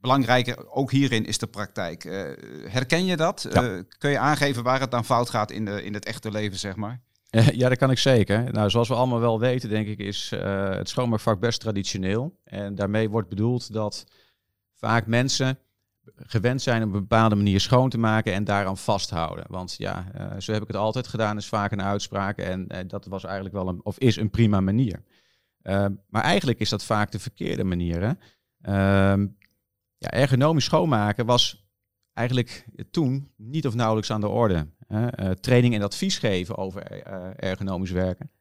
Belangrijker 0.03 0.71
ook 0.71 0.91
hierin 0.91 1.25
is 1.25 1.37
de 1.37 1.47
praktijk. 1.47 2.03
herken 2.67 3.05
je 3.05 3.17
dat? 3.17 3.47
Ja. 3.51 3.83
kun 3.97 4.09
je 4.09 4.19
aangeven 4.19 4.63
waar 4.63 4.79
het 4.79 4.91
dan 4.91 5.05
fout 5.05 5.29
gaat 5.29 5.51
in, 5.51 5.65
de, 5.65 5.83
in 5.83 5.93
het 5.93 6.05
echte 6.05 6.31
leven, 6.31 6.59
zeg 6.59 6.75
maar? 6.75 7.01
Ja, 7.53 7.69
dat 7.69 7.77
kan 7.77 7.91
ik 7.91 7.97
zeker. 7.97 8.51
Nou, 8.51 8.69
zoals 8.69 8.87
we 8.87 8.93
allemaal 8.93 9.19
wel 9.19 9.39
weten, 9.39 9.69
denk 9.69 9.87
ik, 9.87 9.99
is 9.99 10.31
uh, 10.33 10.69
het 10.69 10.89
schoonmaakvak 10.89 11.39
best 11.39 11.59
traditioneel. 11.59 12.39
En 12.43 12.75
daarmee 12.75 13.09
wordt 13.09 13.29
bedoeld 13.29 13.73
dat 13.73 14.05
vaak 14.73 15.05
mensen 15.07 15.59
gewend 16.15 16.61
zijn 16.61 16.83
op 16.83 16.93
een 16.93 16.99
bepaalde 16.99 17.35
manier 17.35 17.59
schoon 17.59 17.89
te 17.89 17.97
maken 17.97 18.33
en 18.33 18.43
daaraan 18.43 18.77
vasthouden. 18.77 19.45
Want 19.47 19.75
ja, 19.77 20.05
zo 20.39 20.51
heb 20.51 20.61
ik 20.61 20.67
het 20.67 20.77
altijd 20.77 21.07
gedaan, 21.07 21.37
is 21.37 21.47
vaak 21.47 21.71
een 21.71 21.83
uitspraak. 21.83 22.37
En 22.37 22.67
dat 22.87 23.05
was 23.05 23.23
eigenlijk 23.23 23.55
wel 23.55 23.67
een, 23.67 23.79
of 23.83 23.97
is 23.97 24.15
een 24.15 24.29
prima 24.29 24.59
manier. 24.59 25.03
maar 26.09 26.23
eigenlijk 26.23 26.59
is 26.59 26.69
dat 26.69 26.83
vaak 26.83 27.11
de 27.11 27.19
verkeerde 27.19 27.63
manier. 27.63 28.01
Hè? 28.01 28.11
Ehm, 28.61 29.25
ja, 30.03 30.09
ergonomisch 30.09 30.65
schoonmaken 30.65 31.25
was 31.25 31.67
eigenlijk 32.13 32.65
toen 32.91 33.31
niet 33.37 33.67
of 33.67 33.73
nauwelijks 33.73 34.11
aan 34.11 34.21
de 34.21 34.27
orde. 34.27 34.67
Uh, 34.89 35.29
training 35.29 35.73
en 35.73 35.81
advies 35.81 36.17
geven 36.17 36.57
over 36.57 37.07
uh, 37.07 37.27
ergonomisch 37.35 37.91
werken. 37.91 38.31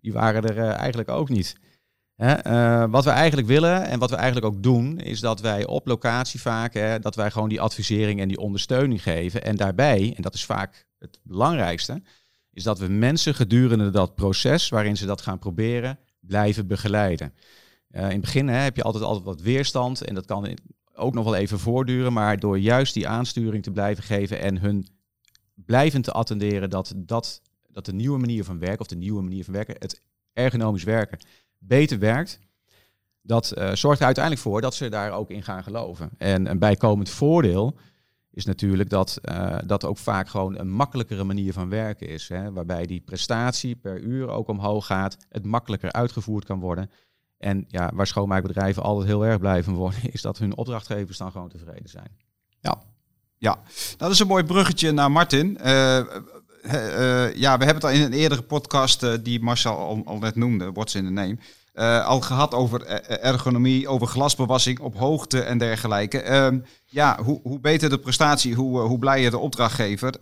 Die 0.00 0.12
waren 0.12 0.44
er 0.44 0.56
uh, 0.56 0.72
eigenlijk 0.72 1.08
ook 1.08 1.28
niet. 1.28 1.56
Eh, 2.16 2.84
wat 2.90 3.04
we 3.04 3.10
eigenlijk 3.10 3.48
willen 3.48 3.84
en 3.84 3.98
wat 3.98 4.10
we 4.10 4.16
eigenlijk 4.16 4.46
ook 4.46 4.62
doen, 4.62 4.98
is 4.98 5.20
dat 5.20 5.40
wij 5.40 5.66
op 5.66 5.86
locatie 5.86 6.40
vaak, 6.40 7.02
dat 7.02 7.14
wij 7.14 7.30
gewoon 7.30 7.48
die 7.48 7.60
advisering 7.60 8.20
en 8.20 8.28
die 8.28 8.38
ondersteuning 8.38 9.02
geven. 9.02 9.42
En 9.42 9.56
daarbij, 9.56 10.12
en 10.16 10.22
dat 10.22 10.34
is 10.34 10.44
vaak 10.44 10.86
het 10.98 11.20
belangrijkste, 11.22 12.02
is 12.52 12.62
dat 12.62 12.78
we 12.78 12.88
mensen 12.88 13.34
gedurende 13.34 13.90
dat 13.90 14.14
proces 14.14 14.68
waarin 14.68 14.96
ze 14.96 15.06
dat 15.06 15.20
gaan 15.20 15.38
proberen, 15.38 15.98
blijven 16.20 16.66
begeleiden. 16.66 17.34
Eh, 17.96 18.02
in 18.02 18.10
het 18.10 18.20
begin 18.20 18.48
hè, 18.48 18.56
heb 18.56 18.76
je 18.76 18.82
altijd, 18.82 19.04
altijd 19.04 19.24
wat 19.24 19.40
weerstand 19.40 20.02
en 20.02 20.14
dat 20.14 20.26
kan 20.26 20.56
ook 20.96 21.14
nog 21.14 21.24
wel 21.24 21.34
even 21.34 21.58
voortduren, 21.58 22.12
maar 22.12 22.38
door 22.38 22.58
juist 22.58 22.94
die 22.94 23.08
aansturing 23.08 23.62
te 23.62 23.70
blijven 23.70 24.04
geven 24.04 24.40
en 24.40 24.58
hun 24.58 24.86
blijvend 25.54 26.04
te 26.04 26.12
attenderen 26.12 26.70
dat, 26.70 26.92
dat, 26.96 27.42
dat 27.68 27.84
de 27.84 27.92
nieuwe 27.92 28.18
manier 28.18 28.44
van 28.44 28.58
werken, 28.58 28.80
of 28.80 28.86
de 28.86 28.96
nieuwe 28.96 29.22
manier 29.22 29.44
van 29.44 29.54
werken, 29.54 29.76
het 29.78 30.02
ergonomisch 30.32 30.84
werken, 30.84 31.18
beter 31.58 31.98
werkt, 31.98 32.40
dat 33.22 33.52
uh, 33.58 33.72
zorgt 33.72 33.98
er 33.98 34.06
uiteindelijk 34.06 34.44
voor 34.44 34.60
dat 34.60 34.74
ze 34.74 34.88
daar 34.88 35.12
ook 35.12 35.30
in 35.30 35.42
gaan 35.42 35.62
geloven. 35.62 36.10
En 36.18 36.50
een 36.50 36.58
bijkomend 36.58 37.10
voordeel 37.10 37.78
is 38.30 38.44
natuurlijk 38.44 38.90
dat 38.90 39.18
uh, 39.24 39.58
dat 39.66 39.84
ook 39.84 39.98
vaak 39.98 40.28
gewoon 40.28 40.58
een 40.58 40.70
makkelijkere 40.70 41.24
manier 41.24 41.52
van 41.52 41.68
werken 41.68 42.08
is. 42.08 42.28
Hè, 42.28 42.52
waarbij 42.52 42.86
die 42.86 43.00
prestatie 43.00 43.76
per 43.76 44.00
uur 44.00 44.28
ook 44.28 44.48
omhoog 44.48 44.86
gaat, 44.86 45.16
het 45.28 45.44
makkelijker 45.44 45.92
uitgevoerd 45.92 46.44
kan 46.44 46.60
worden. 46.60 46.90
En 47.38 47.64
ja, 47.68 47.90
waar 47.94 48.06
schoonmaakbedrijven 48.06 48.82
altijd 48.82 49.06
heel 49.06 49.26
erg 49.26 49.38
blij 49.38 49.62
van 49.62 49.74
worden, 49.74 50.00
is 50.12 50.22
dat 50.22 50.38
hun 50.38 50.56
opdrachtgevers 50.56 51.18
dan 51.18 51.30
gewoon 51.30 51.48
tevreden 51.48 51.88
zijn. 51.88 52.10
Ja, 52.60 52.78
ja. 53.38 53.58
dat 53.96 54.10
is 54.10 54.18
een 54.18 54.26
mooi 54.26 54.44
bruggetje 54.44 54.92
naar 54.92 55.12
Martin. 55.12 55.58
Uh, 55.64 55.98
uh, 56.64 57.34
ja, 57.34 57.58
we 57.58 57.64
hebben 57.64 57.74
het 57.74 57.84
al 57.84 57.90
in 57.90 58.02
een 58.02 58.12
eerdere 58.12 58.42
podcast 58.42 59.24
die 59.24 59.40
Marcel 59.40 59.76
al, 59.76 60.02
al, 60.04 60.18
net 60.18 60.36
noemde, 60.36 60.72
What's 60.72 60.94
in 60.94 61.04
the 61.04 61.10
Name, 61.10 61.38
al 62.04 62.20
gehad 62.20 62.54
over 62.54 62.86
ergonomie, 63.20 63.88
over 63.88 64.06
glasbewassing 64.06 64.80
op 64.80 64.96
hoogte 64.96 65.40
en 65.40 65.58
dergelijke. 65.58 66.20
Ehm, 66.20 66.58
ja, 66.84 67.22
hoe, 67.22 67.40
hoe 67.42 67.60
beter 67.60 67.90
de 67.90 67.98
prestatie, 67.98 68.54
hoe, 68.54 68.80
hoe 68.80 68.98
blijer 68.98 69.30
de 69.30 69.38
opdrachtgever. 69.38 70.14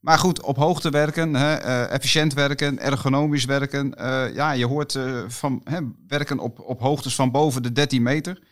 Maar 0.00 0.18
goed, 0.18 0.42
op 0.42 0.56
hoogte 0.56 0.90
werken, 0.90 1.34
hè, 1.34 1.64
uh, 1.64 1.92
efficiënt 1.92 2.34
werken, 2.34 2.78
ergonomisch 2.78 3.44
werken. 3.44 3.94
Uh, 3.98 4.34
ja, 4.34 4.52
je 4.52 4.66
hoort 4.66 4.94
uh, 4.94 5.28
van 5.28 5.60
hè, 5.64 5.78
werken 6.08 6.38
op, 6.38 6.60
op 6.60 6.80
hoogtes 6.80 7.14
van 7.14 7.30
boven 7.30 7.62
de 7.62 7.72
13 7.72 8.02
meter. 8.02 8.42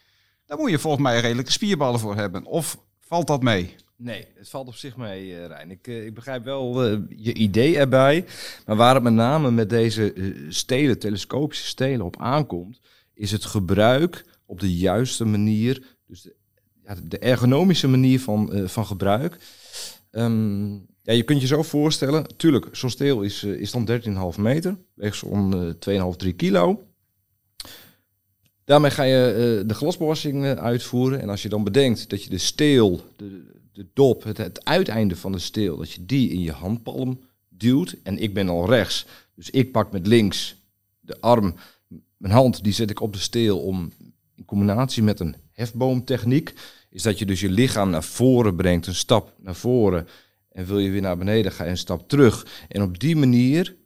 Daar 0.47 0.59
moet 0.59 0.71
je 0.71 0.79
volgens 0.79 1.03
mij 1.03 1.21
redelijke 1.21 1.53
spierballen 1.53 2.01
voor 2.01 2.17
hebben. 2.17 2.45
Of 2.45 2.79
valt 3.01 3.27
dat 3.27 3.43
mee? 3.43 3.75
Nee, 3.97 4.27
het 4.35 4.49
valt 4.49 4.69
op 4.69 4.75
zich 4.75 4.97
mee, 4.97 5.47
Rijn. 5.47 5.71
Ik, 5.71 5.87
ik 5.87 6.15
begrijp 6.15 6.45
wel 6.45 6.83
je 7.09 7.35
idee 7.35 7.79
erbij. 7.79 8.25
Maar 8.67 8.77
waar 8.77 8.95
het 8.95 9.03
met 9.03 9.13
name 9.13 9.51
met 9.51 9.71
deze 9.71 10.35
stelen, 10.49 10.99
telescopische 10.99 11.67
stelen, 11.67 12.07
op 12.07 12.17
aankomt, 12.21 12.81
is 13.15 13.31
het 13.31 13.45
gebruik 13.45 14.25
op 14.47 14.61
de 14.61 14.77
juiste 14.77 15.25
manier. 15.25 15.97
Dus 16.07 16.23
de, 16.23 16.35
ja, 16.85 16.97
de 17.03 17.19
ergonomische 17.19 17.89
manier 17.89 18.21
van, 18.21 18.69
van 18.69 18.87
gebruik. 18.87 19.39
Um, 20.11 20.87
ja, 21.09 21.15
je 21.15 21.23
kunt 21.23 21.41
je 21.41 21.47
zo 21.47 21.63
voorstellen, 21.63 22.27
tuurlijk, 22.37 22.69
zo'n 22.73 22.91
steel 22.91 23.23
is, 23.23 23.43
uh, 23.43 23.61
is 23.61 23.71
dan 23.71 23.89
13,5 24.35 24.41
meter, 24.41 24.77
weegt 24.95 25.17
zo'n 25.17 25.77
uh, 25.89 26.11
2,5, 26.13 26.17
3 26.17 26.33
kilo. 26.33 26.83
Daarmee 28.65 28.91
ga 28.91 29.03
je 29.03 29.59
uh, 29.63 29.69
de 29.69 29.75
glasbewassing 29.75 30.45
uitvoeren. 30.45 31.21
En 31.21 31.29
als 31.29 31.43
je 31.43 31.49
dan 31.49 31.65
bedenkt 31.65 32.11
dat 32.11 32.25
je 32.25 32.31
de 32.31 32.39
steel, 32.39 33.01
de, 33.17 33.45
de 33.73 33.87
dop, 33.93 34.23
het, 34.23 34.37
het 34.37 34.65
uiteinde 34.65 35.17
van 35.17 35.33
de 35.33 35.39
steel, 35.39 35.77
dat 35.77 35.91
je 35.91 36.07
die 36.07 36.31
in 36.31 36.41
je 36.41 36.53
handpalm 36.53 37.21
duwt. 37.49 37.97
En 38.03 38.19
ik 38.19 38.35
ben 38.35 38.49
al 38.49 38.69
rechts, 38.69 39.07
dus 39.35 39.51
ik 39.51 39.73
pak 39.73 39.93
met 39.93 40.07
links 40.07 40.57
de 41.01 41.21
arm, 41.21 41.55
mijn 42.17 42.33
hand, 42.33 42.65
die 42.65 42.73
zet 42.73 42.91
ik 42.91 43.01
op 43.01 43.13
de 43.13 43.19
steel 43.19 43.59
om 43.59 43.93
in 44.35 44.45
combinatie 44.45 45.03
met 45.03 45.21
een 45.21 45.37
hefboomtechniek, 45.53 46.55
is 46.91 47.03
dat 47.03 47.19
je 47.19 47.27
dus 47.27 47.41
je 47.41 47.51
lichaam 47.51 47.91
naar 47.91 48.05
voren 48.05 48.57
brengt, 48.57 48.87
een 48.87 48.95
stap 48.95 49.35
naar 49.39 49.55
voren. 49.55 50.07
En 50.59 50.67
wil 50.67 50.79
je 50.79 50.91
weer 50.91 51.01
naar 51.01 51.19
beneden, 51.19 51.53
ga 51.53 51.65
je 51.65 51.71
een 51.71 51.77
stap 51.77 52.09
terug. 52.09 52.47
En 52.69 52.83
op 52.83 52.99
die 52.99 53.17
manier 53.17 53.77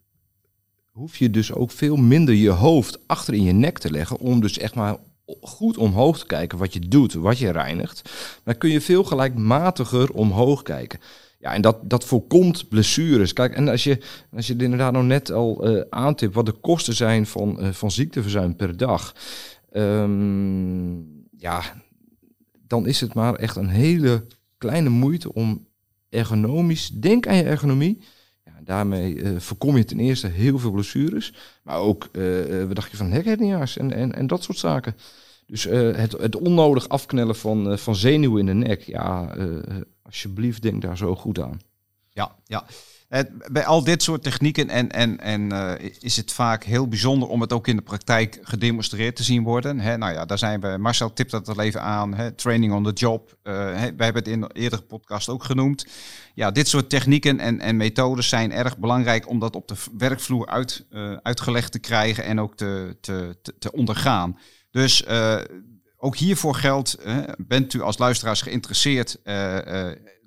hoef 0.90 1.16
je 1.16 1.30
dus 1.30 1.52
ook 1.52 1.70
veel 1.70 1.96
minder 1.96 2.34
je 2.34 2.50
hoofd 2.50 2.98
achter 3.06 3.34
in 3.34 3.42
je 3.42 3.52
nek 3.52 3.78
te 3.78 3.90
leggen. 3.90 4.18
Om 4.18 4.40
dus 4.40 4.58
echt 4.58 4.74
maar 4.74 4.96
goed 5.40 5.76
omhoog 5.76 6.18
te 6.18 6.26
kijken 6.26 6.58
wat 6.58 6.72
je 6.72 6.80
doet, 6.80 7.12
wat 7.12 7.38
je 7.38 7.50
reinigt. 7.50 8.10
Dan 8.44 8.58
kun 8.58 8.70
je 8.70 8.80
veel 8.80 9.04
gelijkmatiger 9.04 10.12
omhoog 10.12 10.62
kijken. 10.62 11.00
Ja, 11.38 11.54
en 11.54 11.62
dat, 11.62 11.90
dat 11.90 12.04
voorkomt 12.04 12.68
blessures. 12.68 13.32
Kijk, 13.32 13.54
en 13.54 13.68
als 13.68 13.84
je, 13.84 13.98
als 14.34 14.46
je 14.46 14.56
inderdaad 14.56 14.92
nog 14.92 15.04
net 15.04 15.32
al 15.32 15.70
uh, 15.70 15.82
aantipt 15.90 16.34
wat 16.34 16.46
de 16.46 16.52
kosten 16.52 16.94
zijn 16.94 17.26
van, 17.26 17.56
uh, 17.60 17.68
van 17.68 17.90
ziekteverzuim 17.90 18.56
per 18.56 18.76
dag. 18.76 19.14
Um, 19.72 21.26
ja, 21.36 21.62
dan 22.66 22.86
is 22.86 23.00
het 23.00 23.14
maar 23.14 23.34
echt 23.34 23.56
een 23.56 23.68
hele 23.68 24.26
kleine 24.58 24.88
moeite 24.88 25.32
om 25.32 25.70
ergonomisch, 26.12 26.88
denk 26.88 27.26
aan 27.26 27.36
je 27.36 27.42
ergonomie. 27.42 28.02
Ja, 28.44 28.52
daarmee 28.64 29.14
uh, 29.14 29.38
voorkom 29.38 29.76
je 29.76 29.84
ten 29.84 30.00
eerste 30.00 30.26
heel 30.26 30.58
veel 30.58 30.70
blessures, 30.70 31.32
maar 31.62 31.78
ook, 31.78 32.08
uh, 32.12 32.64
wat 32.64 32.74
dacht 32.74 32.90
je 32.90 32.96
van 32.96 33.10
hekhernia's 33.10 33.76
en, 33.76 33.92
en, 33.92 34.14
en 34.14 34.26
dat 34.26 34.42
soort 34.42 34.58
zaken. 34.58 34.96
Dus 35.46 35.64
het, 35.64 36.12
het 36.12 36.36
onnodig 36.36 36.88
afknellen 36.88 37.36
van, 37.36 37.78
van 37.78 37.96
zenuwen 37.96 38.40
in 38.40 38.46
de 38.46 38.66
nek, 38.66 38.82
ja, 38.82 39.36
alsjeblieft 40.02 40.62
denk 40.62 40.82
daar 40.82 40.96
zo 40.96 41.14
goed 41.14 41.40
aan. 41.40 41.60
Ja, 42.08 42.36
ja 42.44 42.64
bij 43.50 43.66
al 43.66 43.84
dit 43.84 44.02
soort 44.02 44.22
technieken 44.22 44.68
en, 44.68 44.90
en, 44.90 45.20
en 45.20 45.52
uh, 45.52 45.72
is 46.00 46.16
het 46.16 46.32
vaak 46.32 46.64
heel 46.64 46.88
bijzonder 46.88 47.28
om 47.28 47.40
het 47.40 47.52
ook 47.52 47.66
in 47.66 47.76
de 47.76 47.82
praktijk 47.82 48.38
gedemonstreerd 48.42 49.16
te 49.16 49.22
zien 49.22 49.42
worden. 49.42 49.80
Hè, 49.80 49.96
nou 49.96 50.12
ja, 50.12 50.24
daar 50.24 50.38
zijn 50.38 50.60
we, 50.60 50.76
Marcel 50.78 51.12
tipt 51.12 51.30
dat 51.30 51.48
al 51.48 51.60
even 51.60 51.82
aan, 51.82 52.32
training 52.36 52.72
on 52.72 52.84
the 52.84 52.92
job. 52.92 53.36
Hè, 53.42 53.52
wij 53.72 54.04
hebben 54.04 54.22
het 54.22 54.28
in 54.28 54.42
een 54.42 54.52
eerdere 54.52 54.82
podcast 54.82 55.28
ook 55.28 55.44
genoemd. 55.44 55.86
Ja, 56.34 56.50
dit 56.50 56.68
soort 56.68 56.88
technieken 56.88 57.40
en, 57.40 57.60
en 57.60 57.76
methodes 57.76 58.28
zijn 58.28 58.52
erg 58.52 58.78
belangrijk 58.78 59.28
om 59.28 59.38
dat 59.38 59.56
op 59.56 59.68
de 59.68 59.76
werkvloer 59.98 60.46
uit, 60.46 60.84
uh, 60.90 61.16
uitgelegd 61.22 61.72
te 61.72 61.78
krijgen 61.78 62.24
en 62.24 62.40
ook 62.40 62.56
te, 62.56 62.96
te, 63.00 63.36
te 63.58 63.72
ondergaan. 63.72 64.38
Dus 64.70 65.04
ook 65.96 66.16
hiervoor 66.16 66.54
geldt, 66.54 66.98
bent 67.36 67.74
u 67.74 67.80
als 67.80 67.98
luisteraars 67.98 68.42
geïnteresseerd, 68.42 69.18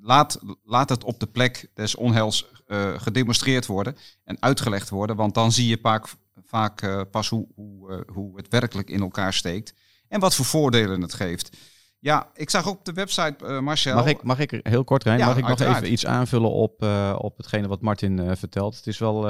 laat, 0.06 0.40
laat 0.64 0.90
het 0.90 1.04
op 1.04 1.20
de 1.20 1.28
plek 1.28 1.70
des 1.74 1.96
onheils 1.96 2.46
uh, 2.68 3.00
gedemonstreerd 3.00 3.66
worden 3.66 3.96
en 4.24 4.38
uitgelegd 4.40 4.90
worden. 4.90 5.16
Want 5.16 5.34
dan 5.34 5.52
zie 5.52 5.68
je 5.68 5.78
vaak, 5.82 6.08
vaak 6.46 6.82
uh, 6.82 7.02
pas 7.12 7.30
hoe, 7.30 7.48
hoe, 7.56 7.92
uh, 7.92 8.16
hoe 8.16 8.38
het 8.38 8.48
werkelijk 8.48 8.90
in 8.90 9.02
elkaar 9.02 9.34
steekt. 9.34 9.74
En 10.08 10.20
wat 10.20 10.36
voor 10.36 10.46
voordelen 10.46 11.02
het 11.02 11.14
geeft. 11.14 11.58
Ja, 12.00 12.30
ik 12.34 12.50
zag 12.50 12.68
op 12.68 12.86
de 12.86 12.94
website, 12.94 13.62
Marcel. 13.62 13.96
Mag 13.96 14.06
ik, 14.06 14.24
mag 14.24 14.40
ik 14.40 14.60
heel 14.64 14.84
kort, 14.84 15.04
Rijn, 15.04 15.20
ja, 15.20 15.26
mag 15.26 15.38
ik 15.38 15.46
uiteraard. 15.46 15.74
nog 15.74 15.82
even 15.82 15.94
iets 15.94 16.06
aanvullen 16.06 16.52
op, 16.52 16.82
op 17.18 17.38
hetgene 17.38 17.68
wat 17.68 17.82
Martin 17.82 18.36
vertelt? 18.38 18.76
Het 18.76 18.88
is 18.88 18.98
wel... 18.98 19.22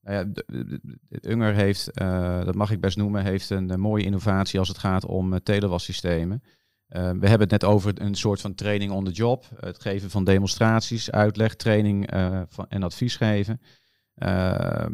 Nou 0.00 0.32
ja, 0.32 0.42
Unger 1.20 1.54
heeft, 1.54 1.90
dat 2.44 2.54
mag 2.54 2.70
ik 2.70 2.80
best 2.80 2.96
noemen, 2.96 3.24
heeft 3.24 3.50
een, 3.50 3.80
mooie 3.80 4.04
innovatie 4.04 4.58
als 4.58 4.68
het 4.68 4.78
gaat 4.78 5.04
om 5.04 5.42
telewassystemen. 5.42 6.42
Uh, 6.88 7.02
we 7.02 7.28
hebben 7.28 7.48
het 7.48 7.50
net 7.50 7.64
over 7.64 8.00
een 8.00 8.14
soort 8.14 8.40
van 8.40 8.54
training 8.54 8.92
on 8.92 9.04
the 9.04 9.10
job. 9.10 9.44
Het 9.60 9.80
geven 9.80 10.10
van 10.10 10.24
demonstraties, 10.24 11.10
uitleg, 11.10 11.54
training 11.54 12.14
uh, 12.14 12.42
van, 12.48 12.66
en 12.68 12.82
advies 12.82 13.16
geven. 13.16 13.60
Uh, 14.14 14.86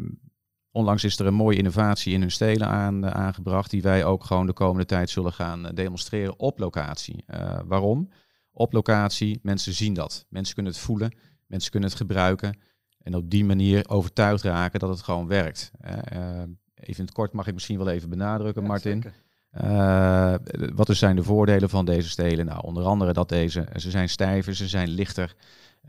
onlangs 0.71 1.03
is 1.03 1.19
er 1.19 1.25
een 1.25 1.33
mooie 1.33 1.57
innovatie 1.57 2.13
in 2.13 2.21
hun 2.21 2.31
stelen 2.31 2.67
aan, 2.67 3.05
aangebracht, 3.05 3.69
die 3.69 3.81
wij 3.81 4.05
ook 4.05 4.23
gewoon 4.23 4.45
de 4.45 4.53
komende 4.53 4.85
tijd 4.85 5.09
zullen 5.09 5.33
gaan 5.33 5.63
demonstreren 5.63 6.39
op 6.39 6.59
locatie. 6.59 7.25
waarom? 7.65 8.09
Op 8.51 8.73
locatie, 8.73 9.39
mensen 9.41 9.73
zien 9.73 9.93
dat. 9.93 10.25
Mensen 10.29 10.53
kunnen 10.53 10.71
het 10.71 10.81
voelen, 10.81 11.17
mensen 11.47 11.71
kunnen 11.71 11.89
het 11.89 11.97
gebruiken. 11.97 12.59
En 12.97 13.15
op 13.15 13.29
die 13.29 13.45
manier 13.45 13.89
overtuigd 13.89 14.43
raken 14.43 14.79
dat 14.79 14.89
het 14.89 15.01
gewoon 15.01 15.27
werkt. 15.27 15.71
even 16.75 16.97
in 16.97 17.05
het 17.05 17.11
kort 17.11 17.33
mag 17.33 17.47
ik 17.47 17.53
misschien 17.53 17.77
wel 17.77 17.89
even 17.89 18.09
benadrukken, 18.09 18.61
ja, 18.61 18.67
Martin. 18.67 19.01
Zeker. 19.01 19.24
Uh, 19.63 20.33
wat 20.73 20.87
dus 20.87 20.99
zijn 20.99 21.15
de 21.15 21.23
voordelen 21.23 21.69
van 21.69 21.85
deze 21.85 22.09
stelen? 22.09 22.45
Nou, 22.45 22.61
onder 22.63 22.83
andere 22.83 23.13
dat 23.13 23.29
deze, 23.29 23.67
ze 23.75 23.89
zijn 23.89 24.09
stijver, 24.09 24.55
ze 24.55 24.67
zijn 24.67 24.89
lichter. 24.89 25.35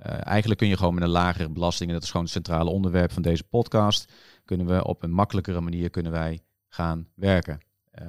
Uh, 0.06 0.26
eigenlijk 0.26 0.60
kun 0.60 0.68
je 0.68 0.76
gewoon 0.76 0.94
met 0.94 1.02
een 1.02 1.08
lagere 1.08 1.48
belasting, 1.48 1.88
en 1.88 1.94
dat 1.94 2.04
is 2.04 2.10
gewoon 2.10 2.26
het 2.26 2.34
centrale 2.34 2.70
onderwerp 2.70 3.12
van 3.12 3.22
deze 3.22 3.44
podcast, 3.44 4.12
kunnen 4.44 4.66
we 4.66 4.84
op 4.84 5.02
een 5.02 5.10
makkelijkere 5.10 5.60
manier 5.60 5.90
kunnen 5.90 6.12
wij 6.12 6.40
gaan 6.68 7.08
werken. 7.14 7.60
Uh, 8.02 8.06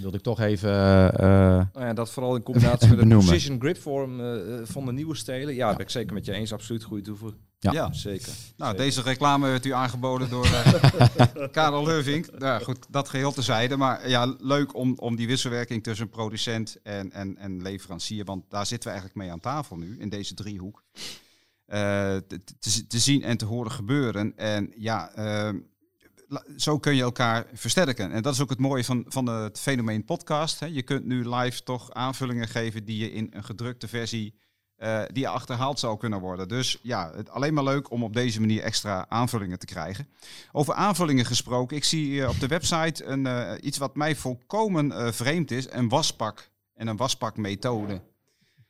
wilde 0.00 0.16
ik 0.16 0.22
toch 0.22 0.40
even. 0.40 0.70
Nou 0.72 1.66
ja, 1.74 1.92
dat 1.92 2.10
vooral 2.10 2.36
in 2.36 2.42
combinatie 2.42 2.88
met 2.96 3.08
de 3.08 3.16
precision 3.16 3.60
grip 3.60 3.76
vorm 3.76 4.20
van 4.66 4.84
de 4.84 4.92
nieuwe 4.92 5.16
stelen. 5.16 5.54
Ja, 5.54 5.68
ja, 5.68 5.72
ben 5.76 5.84
ik 5.84 5.90
zeker 5.90 6.14
met 6.14 6.24
je 6.24 6.32
eens. 6.32 6.52
Absoluut 6.52 6.82
goede 6.82 7.02
toevoeging. 7.02 7.49
Ja. 7.62 7.72
ja, 7.72 7.92
zeker. 7.92 8.32
Nou, 8.56 8.70
zeker. 8.70 8.76
deze 8.76 9.02
reclame 9.02 9.48
werd 9.48 9.66
u 9.66 9.70
aangeboden 9.70 10.30
door 10.30 10.46
uh, 10.46 10.72
Karel 11.52 11.84
Leuvink. 11.84 12.38
Nou, 12.38 12.62
goed, 12.62 12.86
dat 12.88 13.08
geheel 13.08 13.32
tezijde. 13.32 13.76
Maar 13.76 14.08
ja, 14.08 14.34
leuk 14.38 14.74
om, 14.74 14.94
om 14.98 15.16
die 15.16 15.26
wisselwerking 15.26 15.82
tussen 15.82 16.08
producent 16.08 16.76
en, 16.82 17.12
en, 17.12 17.36
en 17.36 17.62
leverancier. 17.62 18.24
Want 18.24 18.44
daar 18.48 18.66
zitten 18.66 18.88
we 18.90 18.94
eigenlijk 18.94 19.24
mee 19.24 19.32
aan 19.32 19.40
tafel 19.40 19.76
nu, 19.76 19.96
in 19.98 20.08
deze 20.08 20.34
driehoek. 20.34 20.82
Uh, 21.68 21.76
te, 22.88 22.98
zien 22.98 23.22
en 23.22 23.36
te 23.36 23.44
horen 23.44 23.72
gebeuren. 23.72 24.36
En 24.36 24.72
ja, 24.76 25.10
uh, 25.18 25.60
la- 26.28 26.44
zo 26.56 26.78
kun 26.78 26.94
je 26.96 27.02
elkaar 27.02 27.46
versterken. 27.52 28.12
En 28.12 28.22
dat 28.22 28.34
is 28.34 28.40
ook 28.40 28.50
het 28.50 28.58
mooie 28.58 28.84
van, 28.84 29.04
van 29.08 29.26
het 29.26 29.60
fenomeen 29.60 30.04
podcast. 30.04 30.60
Hè. 30.60 30.66
Je 30.66 30.82
kunt 30.82 31.04
nu 31.04 31.28
live 31.28 31.62
toch 31.62 31.92
aanvullingen 31.92 32.48
geven 32.48 32.84
die 32.84 32.98
je 32.98 33.12
in 33.12 33.28
een 33.32 33.44
gedrukte 33.44 33.88
versie 33.88 34.34
eh, 34.80 35.00
die 35.12 35.28
achterhaald 35.28 35.78
zou 35.78 35.98
kunnen 35.98 36.20
worden. 36.20 36.48
Dus 36.48 36.78
ja, 36.82 37.10
het, 37.14 37.30
alleen 37.30 37.54
maar 37.54 37.64
leuk 37.64 37.90
om 37.90 38.04
op 38.04 38.14
deze 38.14 38.40
manier 38.40 38.62
extra 38.62 39.06
aanvullingen 39.08 39.58
te 39.58 39.66
krijgen. 39.66 40.08
Over 40.52 40.74
aanvullingen 40.74 41.24
gesproken, 41.24 41.76
ik 41.76 41.84
zie 41.84 42.22
eh, 42.22 42.28
op 42.28 42.40
de 42.40 42.46
website 42.46 43.04
een, 43.04 43.26
eh, 43.26 43.50
iets 43.60 43.78
wat 43.78 43.96
mij 43.96 44.16
volkomen 44.16 44.92
eh, 44.92 45.12
vreemd 45.12 45.50
is: 45.50 45.66
een 45.72 45.88
waspak 45.88 46.50
en 46.74 46.86
een 46.86 46.96
waspakmethode. 46.96 48.00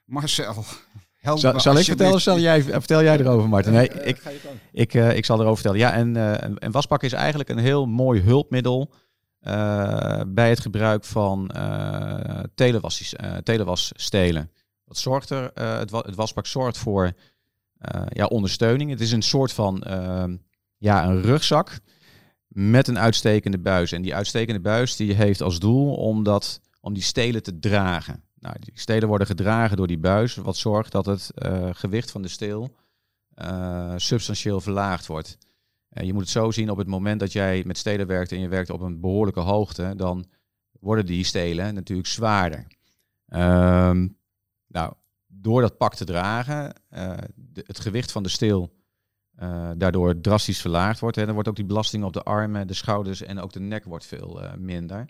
Marcel, 0.05 0.65
help 1.21 1.39
Zal, 1.39 1.53
me 1.53 1.61
zal 1.61 1.79
ik 1.79 1.85
vertellen 1.85 2.13
of 2.13 2.15
alsjeblieft. 2.15 2.23
zal 2.23 2.39
jij, 2.39 2.63
vertel 2.63 3.03
jij 3.03 3.19
erover, 3.19 3.49
Martin? 3.49 3.73
Nee, 3.73 3.89
ik. 3.89 4.23
Ik, 4.73 4.95
eh, 4.95 5.17
ik 5.17 5.25
zal 5.25 5.37
erover 5.37 5.55
vertellen. 5.55 5.79
Ja, 5.79 5.93
en 5.93 6.17
eh, 6.17 6.51
een, 6.59 6.73
wasbak 6.73 7.03
is 7.03 7.13
eigenlijk 7.13 7.49
een 7.49 7.59
heel 7.59 7.87
mooi 7.87 8.21
hulpmiddel 8.21 8.93
eh, 9.41 10.21
bij 10.27 10.49
het 10.49 10.61
gebruik 10.61 11.05
van 11.05 11.51
eh 11.51 12.41
telewassies, 12.55 13.15
eh, 13.15 13.37
telewasstelen. 13.37 14.51
Wat 14.91 14.99
zorgt 14.99 15.31
er? 15.31 15.53
eh, 15.53 15.79
het, 15.79 15.91
wa- 15.91 16.03
het 16.07 16.15
wasbak 16.15 16.47
zorgt 16.47 16.79
voor 16.79 17.13
eh, 17.79 18.03
ja, 18.09 18.27
ondersteuning. 18.27 18.91
Het 18.91 19.01
is 19.01 19.13
een 19.13 19.23
soort 19.23 19.53
van 19.53 19.83
ehm, 19.83 20.37
ja, 20.77 21.05
een 21.07 21.23
rugzak 21.23 21.79
met 22.49 22.89
een 22.89 22.99
uitstekende 22.99 23.59
buis. 23.59 23.93
En 23.93 24.03
die 24.03 24.15
uitstekende 24.15 24.61
buis 24.61 24.97
die 24.97 25.15
heeft 25.15 25.41
als 25.43 25.59
doel 25.59 25.95
om, 25.95 26.23
dat, 26.23 26.61
om 26.81 26.95
die 26.95 27.03
stelen 27.03 27.43
te 27.43 27.59
dragen. 27.59 28.23
Nou, 28.39 28.57
die 28.61 28.73
stelen 28.79 29.09
worden 29.09 29.27
gedragen 29.27 29.77
door 29.77 29.87
die 29.87 29.99
buis, 29.99 30.35
wat 30.35 30.57
zorgt 30.57 30.93
dat 30.93 31.07
het 31.07 31.31
eh, 31.35 31.69
gewicht 31.73 32.11
van 32.11 32.23
de 32.23 32.29
steel 32.29 32.75
substantieel 33.97 34.61
verlaagd 34.61 35.07
wordt. 35.07 35.39
En 35.89 36.07
je 36.07 36.13
moet 36.13 36.23
het 36.23 36.31
zo 36.31 36.51
zien, 36.51 36.71
op 36.71 36.77
het 36.79 36.87
moment 36.87 37.21
dat 37.21 37.33
jij 37.33 37.63
met 37.67 37.79
stelen 37.79 38.07
werkt 38.07 38.33
en 38.33 38.41
je 38.41 38.49
werkt 38.49 38.71
op 38.71 38.81
een 38.81 39.01
behoorlijke 39.01 39.41
hoogte, 39.41 39.93
dan 39.97 40.25
worden 40.81 41.07
die 41.07 41.25
stelen 41.25 41.75
natuurlijk 41.75 42.09
zwaarder. 42.09 42.67
Ehm, 43.27 44.09
nou, 44.71 44.93
door 45.27 45.61
dat 45.61 45.77
pak 45.77 45.95
te 45.95 46.05
dragen, 46.05 46.73
eh, 46.89 47.17
de- 47.35 47.65
het 47.67 47.81
gewicht 47.81 48.13
van 48.13 48.23
de 48.23 48.29
steel 48.29 48.79
eh, 49.35 49.71
daardoor 49.77 50.21
drastisch 50.21 50.61
verlaagd 50.61 51.01
wordt. 51.01 51.17
En 51.17 51.25
dan 51.25 51.35
wordt 51.35 51.49
ook 51.49 51.57
die 51.57 51.65
belasting 51.65 52.05
op 52.05 52.13
de 52.13 52.23
armen, 52.23 52.67
de 52.67 52.75
schouders 52.75 53.23
en 53.23 53.41
ook 53.41 53.53
de 53.53 53.61
nek 53.61 53.85
wordt 53.85 54.07
veel 54.07 54.43
eh, 54.43 54.55
minder. 54.55 55.09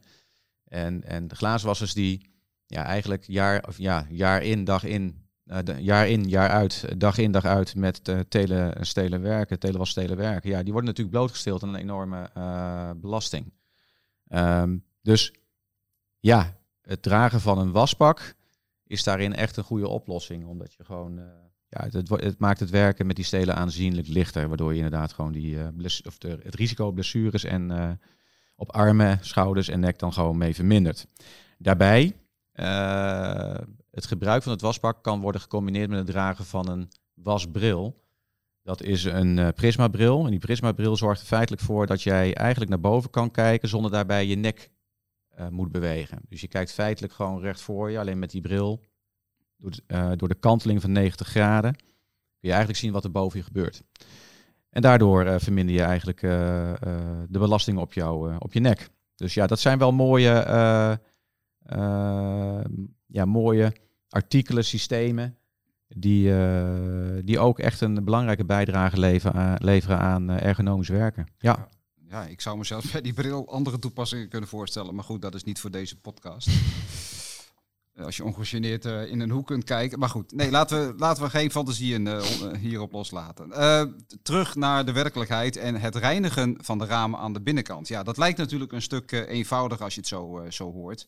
En, 0.64 1.04
en 1.04 1.28
de 1.28 1.34
glazenwassers 1.34 1.94
die 1.94 2.30
ja, 2.66 2.84
eigenlijk 2.84 3.24
jaar, 3.24 3.64
of 3.68 3.78
ja, 3.78 4.06
jaar 4.08 4.42
in, 4.42 4.64
dag 4.64 4.84
in, 4.84 5.28
jaar 5.78 6.08
in, 6.08 6.28
jaar 6.28 6.48
uit, 6.48 7.00
dag 7.00 7.18
in, 7.18 7.32
dag 7.32 7.44
uit 7.44 7.74
met 7.74 8.08
uh, 8.08 8.18
tele, 8.28 8.76
stelen 8.80 9.22
werken, 9.22 9.58
telewasstelen 9.58 10.16
werken. 10.16 10.50
Ja, 10.50 10.62
die 10.62 10.72
worden 10.72 10.90
natuurlijk 10.90 11.16
blootgesteld 11.16 11.62
aan 11.62 11.68
een 11.68 11.80
enorme 11.80 12.30
belasting. 12.96 13.52
Ehm, 14.26 14.78
dus 15.02 15.34
ja, 16.18 16.56
het 16.80 17.02
dragen 17.02 17.40
van 17.40 17.58
een 17.58 17.72
waspak 17.72 18.34
is 18.90 19.02
daarin 19.02 19.34
echt 19.34 19.56
een 19.56 19.64
goede 19.64 19.88
oplossing. 19.88 20.46
Omdat 20.46 20.74
je 20.74 20.84
gewoon, 20.84 21.18
eh, 21.18 21.24
ja, 21.68 21.88
het, 21.90 22.08
het, 22.08 22.38
maakt 22.38 22.60
het 22.60 22.70
werken 22.70 23.06
met 23.06 23.16
die 23.16 23.24
stelen 23.24 23.54
aanzienlijk 23.54 24.08
lichter. 24.08 24.48
Waardoor 24.48 24.70
je 24.70 24.76
inderdaad 24.76 25.12
gewoon 25.12 25.32
die, 25.32 25.72
bles- 25.72 26.02
of 26.02 26.18
de, 26.18 26.38
het 26.42 26.54
risico 26.54 26.86
op 26.86 26.94
blessures 26.94 27.44
en 27.44 27.70
eh, 27.70 27.90
op 28.56 28.72
armen, 28.72 29.18
schouders 29.20 29.68
en 29.68 29.80
nek 29.80 29.98
dan 29.98 30.12
gewoon 30.12 30.38
mee 30.38 30.54
vermindert. 30.54 31.06
Daarbij, 31.58 32.16
het 33.90 34.06
gebruik 34.06 34.42
van 34.42 34.52
het 34.52 34.60
waspak 34.60 35.02
kan 35.02 35.20
worden 35.20 35.40
gecombineerd 35.40 35.88
met 35.88 35.98
het 35.98 36.06
dragen 36.06 36.44
van 36.44 36.68
een 36.68 36.88
wasbril. 37.14 38.04
Dat 38.62 38.82
is 38.82 39.04
een 39.04 39.52
prismabril. 39.54 40.24
En 40.24 40.30
die 40.30 40.38
prismabril 40.38 40.96
zorgt 40.96 41.20
er 41.20 41.26
feitelijk 41.26 41.62
voor 41.62 41.86
dat 41.86 42.02
jij 42.02 42.34
eigenlijk 42.34 42.70
naar 42.70 42.80
boven 42.80 43.10
kan 43.10 43.30
kijken 43.30 43.68
zonder 43.68 43.90
daarbij 43.90 44.26
je 44.26 44.36
nek 44.36 44.70
eh, 45.30 45.48
moet 45.48 45.72
bewegen. 45.72 46.18
Dus 46.28 46.40
je 46.40 46.48
kijkt 46.48 46.72
feitelijk 46.72 47.12
gewoon 47.12 47.40
recht 47.40 47.60
voor 47.60 47.90
je, 47.90 47.98
alleen 47.98 48.18
met 48.18 48.30
die 48.30 48.40
bril, 48.40 48.84
door 49.56 49.70
de, 49.70 49.82
eh, 49.86 50.10
door 50.16 50.28
de 50.28 50.34
kanteling 50.34 50.80
van 50.80 50.92
90 50.92 51.28
graden, 51.28 51.72
kun 51.72 51.84
je 52.38 52.48
eigenlijk 52.48 52.78
zien 52.78 52.92
wat 52.92 53.04
er 53.04 53.10
boven 53.10 53.38
je 53.38 53.44
gebeurt. 53.44 53.82
En 54.70 54.82
daardoor 54.82 55.24
eh, 55.24 55.38
verminder 55.38 55.74
je 55.74 55.82
eigenlijk 55.82 56.20
de 56.20 57.38
belasting 57.38 57.78
op, 57.78 57.92
jou, 57.92 58.36
op 58.38 58.52
je 58.52 58.60
nek. 58.60 58.88
Dus 59.14 59.34
ja, 59.34 59.46
dat 59.46 59.60
zijn 59.60 59.78
wel 59.78 59.92
mooie, 59.92 60.44
ja, 63.06 63.24
mooie 63.24 63.72
artikelen, 64.08 64.64
systemen, 64.64 65.38
die, 65.88 66.32
die 67.24 67.38
ook 67.38 67.58
echt 67.58 67.80
een 67.80 68.04
belangrijke 68.04 68.44
bijdrage 68.44 68.98
leveren 68.98 69.40
aan, 69.40 69.56
leveren 69.58 69.98
aan 69.98 70.30
ergonomisch 70.30 70.88
werken. 70.88 71.26
Ja. 71.38 71.68
Ja, 72.10 72.24
ik 72.26 72.40
zou 72.40 72.58
mezelf 72.58 72.92
bij 72.92 73.00
die 73.00 73.12
bril 73.12 73.48
andere 73.52 73.78
toepassingen 73.78 74.28
kunnen 74.28 74.48
voorstellen. 74.48 74.94
Maar 74.94 75.04
goed, 75.04 75.22
dat 75.22 75.34
is 75.34 75.44
niet 75.44 75.60
voor 75.60 75.70
deze 75.70 75.96
podcast. 75.96 76.48
Eh, 77.94 78.04
Als 78.06 78.16
je 78.16 78.24
ongegeneerd 78.24 78.84
eh, 78.84 79.06
in 79.06 79.20
een 79.20 79.30
hoek 79.30 79.46
kunt 79.46 79.64
kijken. 79.64 79.98
Maar 79.98 80.08
goed, 80.08 80.32
nee, 80.32 80.50
laten 80.50 80.86
we, 80.86 80.94
laten 80.98 81.22
we 81.22 81.30
geen 81.30 81.50
fantasieën 81.50 82.06
eh, 82.06 82.14
on- 82.42 82.50
eh, 82.52 82.58
hierop 82.58 82.92
loslaten. 82.92 83.52
Eh, 83.52 83.82
terug 84.22 84.54
naar 84.54 84.84
de 84.84 84.92
werkelijkheid 84.92 85.56
en 85.56 85.74
het 85.80 85.96
reinigen 85.96 86.56
van 86.62 86.78
de 86.78 86.84
ramen 86.86 87.18
aan 87.20 87.32
de 87.32 87.40
binnenkant. 87.40 87.88
Ja, 87.88 88.02
dat 88.02 88.16
lijkt 88.16 88.38
natuurlijk 88.38 88.72
een 88.72 88.82
stuk 88.82 89.12
eh, 89.12 89.28
eenvoudiger 89.28 89.84
als 89.84 89.94
je 89.94 90.00
het 90.00 90.08
zo, 90.08 90.38
eh, 90.38 90.50
zo 90.50 90.72
hoort. 90.72 91.06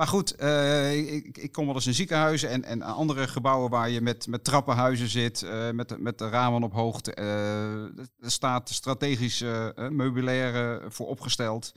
Maar 0.00 0.08
goed, 0.08 0.34
eh, 0.34 1.14
ik, 1.14 1.38
ik 1.38 1.52
kom 1.52 1.66
wel 1.66 1.74
eens 1.74 1.86
in 1.86 1.94
ziekenhuizen 1.94 2.48
en, 2.48 2.64
en 2.64 2.82
andere 2.82 3.28
gebouwen 3.28 3.70
waar 3.70 3.90
je 3.90 4.00
met, 4.00 4.26
met 4.26 4.44
trappenhuizen 4.44 5.08
zit, 5.08 5.42
eh, 5.42 5.70
met, 5.70 5.88
de- 5.88 5.98
met 5.98 6.18
de 6.18 6.28
ramen 6.28 6.62
op 6.62 6.72
hoogte. 6.72 7.14
eh, 7.14 7.82
er 7.98 8.30
staat 8.30 8.68
strategisch 8.68 9.44
meubilair 9.90 10.82
voor 10.92 11.06
opgesteld. 11.06 11.72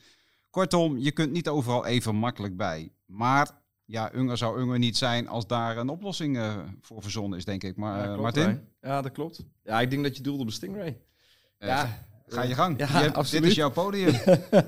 Kortom, 0.50 0.98
je 0.98 1.12
kunt 1.12 1.32
niet 1.32 1.48
overal 1.50 1.86
even 1.86 2.16
makkelijk 2.16 2.58
bij. 2.58 2.92
Maar 3.06 3.50
ja, 3.86 4.14
Unger 4.16 4.38
zou 4.38 4.60
Unger 4.62 4.80
niet 4.80 4.98
zijn 4.98 5.28
als 5.28 5.48
daar 5.48 5.78
een 5.78 5.90
oplossing 5.90 6.40
voor 6.82 7.02
verzonnen 7.02 7.38
is, 7.38 7.46
denk 7.46 7.64
ik. 7.64 7.76
Maar 7.78 7.98
Ja, 7.98 8.04
klopt, 8.04 8.22
Martin. 8.22 8.68
Ja, 8.82 9.02
dat 9.02 9.12
klopt. 9.12 9.46
Ja, 9.64 9.82
ik 9.82 9.90
denk 9.90 10.04
dat 10.04 10.18
je 10.18 10.24
doelde 10.24 10.42
op 10.42 10.48
de 10.48 10.54
Stingray. 10.54 11.02
ja, 11.60 12.06
ga 12.28 12.44
je 12.44 12.54
gang. 12.54 12.80
Ja, 12.80 12.88
Je 12.88 12.94
hebt- 13.12 13.32
dit 13.32 13.44
is 13.44 13.56
jouw 13.56 13.72
podium. 13.72 14.14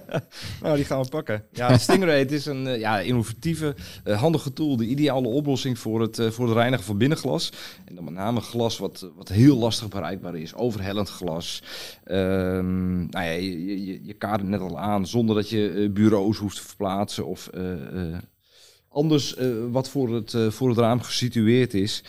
nou, 0.62 0.76
die 0.76 0.86
gaan 0.86 1.02
we 1.02 1.10
pakken. 1.10 1.44
Ja, 1.52 1.78
Stingray 1.88 2.20
het 2.20 2.32
is 2.32 2.46
een 2.46 2.68
eh, 2.68 2.80
ja, 2.80 3.00
innovatieve, 3.00 3.76
eh, 4.04 4.20
handige 4.20 4.54
tool. 4.54 4.78
De 4.78 4.86
ideale 4.86 5.28
oplossing 5.28 5.80
voor 5.80 6.02
het, 6.02 6.20
eh, 6.20 6.30
voor 6.30 6.48
het 6.48 6.58
reinigen 6.58 6.86
van 6.86 6.98
binnenglas. 6.98 7.52
En 7.86 7.96
dan 7.96 8.04
met 8.04 8.14
name 8.14 8.42
glas 8.42 8.78
wat, 8.78 9.12
wat 9.16 9.30
heel 9.30 9.58
lastig 9.58 9.88
bereikbaar 9.88 10.36
is. 10.36 10.54
Overhellend 10.56 11.10
glas. 11.10 11.64
Ehm, 12.04 12.96
nou 12.98 13.26
ja, 13.26 13.32
je, 13.32 13.66
je, 13.86 14.06
je- 14.06 14.14
kaart 14.14 14.40
het 14.40 14.50
net 14.50 14.60
al 14.62 14.80
aan. 14.80 15.08
Zonder 15.08 15.36
dat 15.36 15.50
je 15.50 15.90
bureaus 15.94 16.38
hoeft 16.38 16.56
te 16.56 16.64
verplaatsen. 16.68 17.26
Of 17.26 17.50
anders 18.90 19.36
wat 19.72 19.90
voor 19.90 20.14
het, 20.14 20.36
voor 20.50 20.70
het 20.70 20.78
raam 20.78 21.02
gesitueerd 21.02 21.74
is. 21.74 22.04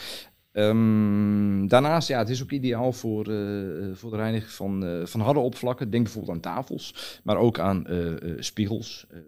Ehm, 0.57 1.67
daarnaast, 1.67 2.09
ja, 2.09 2.19
het 2.19 2.29
is 2.29 2.43
ook 2.43 2.51
ideaal 2.51 2.93
voor, 2.93 3.21
eh, 3.33 3.95
voor 3.95 4.11
de 4.11 4.17
reiniging 4.17 4.51
van, 4.53 4.85
eh, 4.85 5.07
van 5.07 5.21
harde 5.21 5.41
oppervlakken. 5.41 5.91
Denk 5.91 6.05
bijvoorbeeld 6.05 6.35
aan 6.35 6.41
tafels, 6.55 7.21
maar 7.25 7.37
ook 7.37 7.59
aan 7.59 7.87
eh, 7.87 8.13
eh, 8.13 8.37
spiegels, 8.39 9.07
eh, 9.11 9.19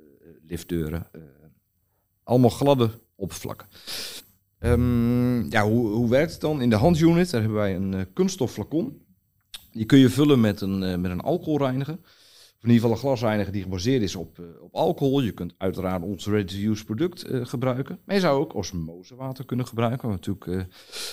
liftdeuren. 0.47 1.07
eh, 1.13 1.21
allemaal 2.25 2.51
gladde 2.51 2.91
oppervlakken. 3.15 3.67
Ehm, 4.59 5.51
ja, 5.51 5.69
hoe, 5.69 5.87
hoe 5.89 6.11
werkt 6.11 6.33
het 6.33 6.41
dan? 6.41 6.61
In 6.63 6.71
de 6.71 6.77
handunit 6.77 7.31
daar 7.31 7.41
hebben 7.41 7.59
wij 7.59 7.77
een 7.77 7.95
eh, 7.95 8.01
kunststof 8.13 8.53
flacon. 8.53 9.03
Die 9.73 9.85
kun 9.87 9.99
je 9.99 10.09
vullen 10.11 10.41
met 10.41 10.61
een, 10.61 10.83
eh, 10.83 10.97
met 10.97 11.11
een 11.11 11.21
alcoholreiniger. 11.21 11.99
In 12.63 12.69
ieder 12.69 12.81
geval 12.83 12.91
een 12.91 13.03
glasreiniger 13.03 13.53
die 13.53 13.63
gebaseerd 13.63 14.03
is 14.03 14.15
op, 14.15 14.39
eh, 14.39 14.45
op 14.61 14.75
alcohol. 14.75 15.21
Je 15.21 15.33
kunt 15.33 15.55
uiteraard 15.57 16.03
ons 16.03 16.27
ready-to-use 16.27 16.85
product 16.85 17.23
eh, 17.23 17.47
gebruiken. 17.47 17.99
Maar 18.05 18.15
je 18.15 18.21
zou 18.21 18.41
ook 18.41 18.55
osmosewater 18.55 19.45
kunnen 19.45 19.67
gebruiken. 19.67 20.09
Wat 20.09 20.25
we 20.25 20.33
natuurlijk 20.33 20.69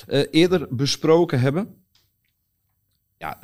eh, 0.06 0.22
eerder 0.30 0.66
besproken 0.70 1.40
hebben. 1.40 1.84
Ja, 3.18 3.38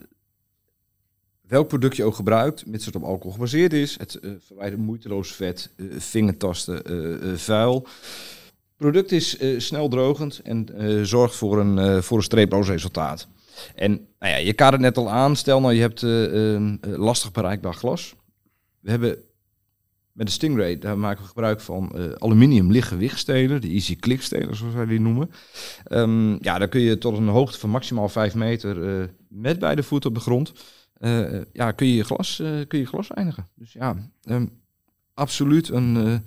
welk 1.41 1.69
product 1.69 1.97
je 1.97 2.05
ook 2.05 2.15
gebruikt, 2.15 2.67
mits 2.67 2.87
het 2.87 2.97
op 2.97 3.03
alcohol 3.03 3.33
gebaseerd 3.33 3.73
is. 3.73 3.99
Het 3.99 4.21
verwijdert 4.38 4.83
moeiteloos 4.83 5.33
vet, 5.33 5.71
vingertasten, 5.99 7.38
vuil. 7.38 7.75
Het 7.75 8.77
product 8.77 9.12
is 9.12 9.38
snel 9.57 9.88
drogend 9.88 10.38
en 10.38 10.67
zorgt 11.07 11.35
voor 11.35 11.59
een, 11.61 12.03
voor 12.03 12.17
een 12.17 12.23
streeploos 12.23 12.69
resultaat. 12.69 13.29
En 13.75 13.90
nou 14.18 14.33
ja, 14.33 14.37
je 14.37 14.53
kaart 14.53 14.72
het 14.72 14.81
net 14.81 14.96
al 14.96 15.11
aan. 15.11 15.37
Stel 15.37 15.61
nou 15.61 15.75
je 15.75 15.81
hebt 15.81 16.03
eh, 16.03 16.55
eh, 16.55 16.79
lastig 16.81 17.33
bereikbaar 17.33 17.75
glas. 17.75 18.14
We 18.81 18.90
hebben 18.90 19.16
met 20.12 20.27
de 20.27 20.33
Stingray, 20.33 20.79
daar 20.79 20.98
maken 20.98 21.22
we 21.22 21.29
gebruik 21.29 21.61
van 21.61 21.92
eh, 21.94 22.12
aluminium 22.12 22.72
lichtgewichtstelen, 22.72 23.61
de 23.61 23.68
Easy 23.68 23.96
Click 23.96 24.22
stelen 24.22 24.57
zoals 24.57 24.75
wij 24.75 24.87
die 24.87 25.01
noemen. 25.01 25.31
Ehm, 25.85 26.44
ja, 26.44 26.59
dan 26.59 26.68
kun 26.68 26.81
je 26.81 26.98
tot 26.98 27.16
een 27.16 27.29
hoogte 27.29 27.59
van 27.59 27.70
maximaal 27.70 28.09
5 28.09 28.35
meter 28.35 29.09
met 29.29 29.59
beide 29.59 29.83
voeten 29.83 30.11
op 30.11 30.16
de 30.16 30.22
grond, 30.22 30.53
ja, 31.53 31.72
kun 31.72 31.87
je 31.87 31.94
je 31.94 32.05
glas, 32.05 32.42
kun 32.68 32.79
je 32.79 32.87
glas 32.87 33.09
reinigen. 33.09 33.46
Dus 33.55 33.72
ja, 33.72 33.96
ehm, 34.22 34.46
absoluut 35.14 35.68
een 35.68 36.25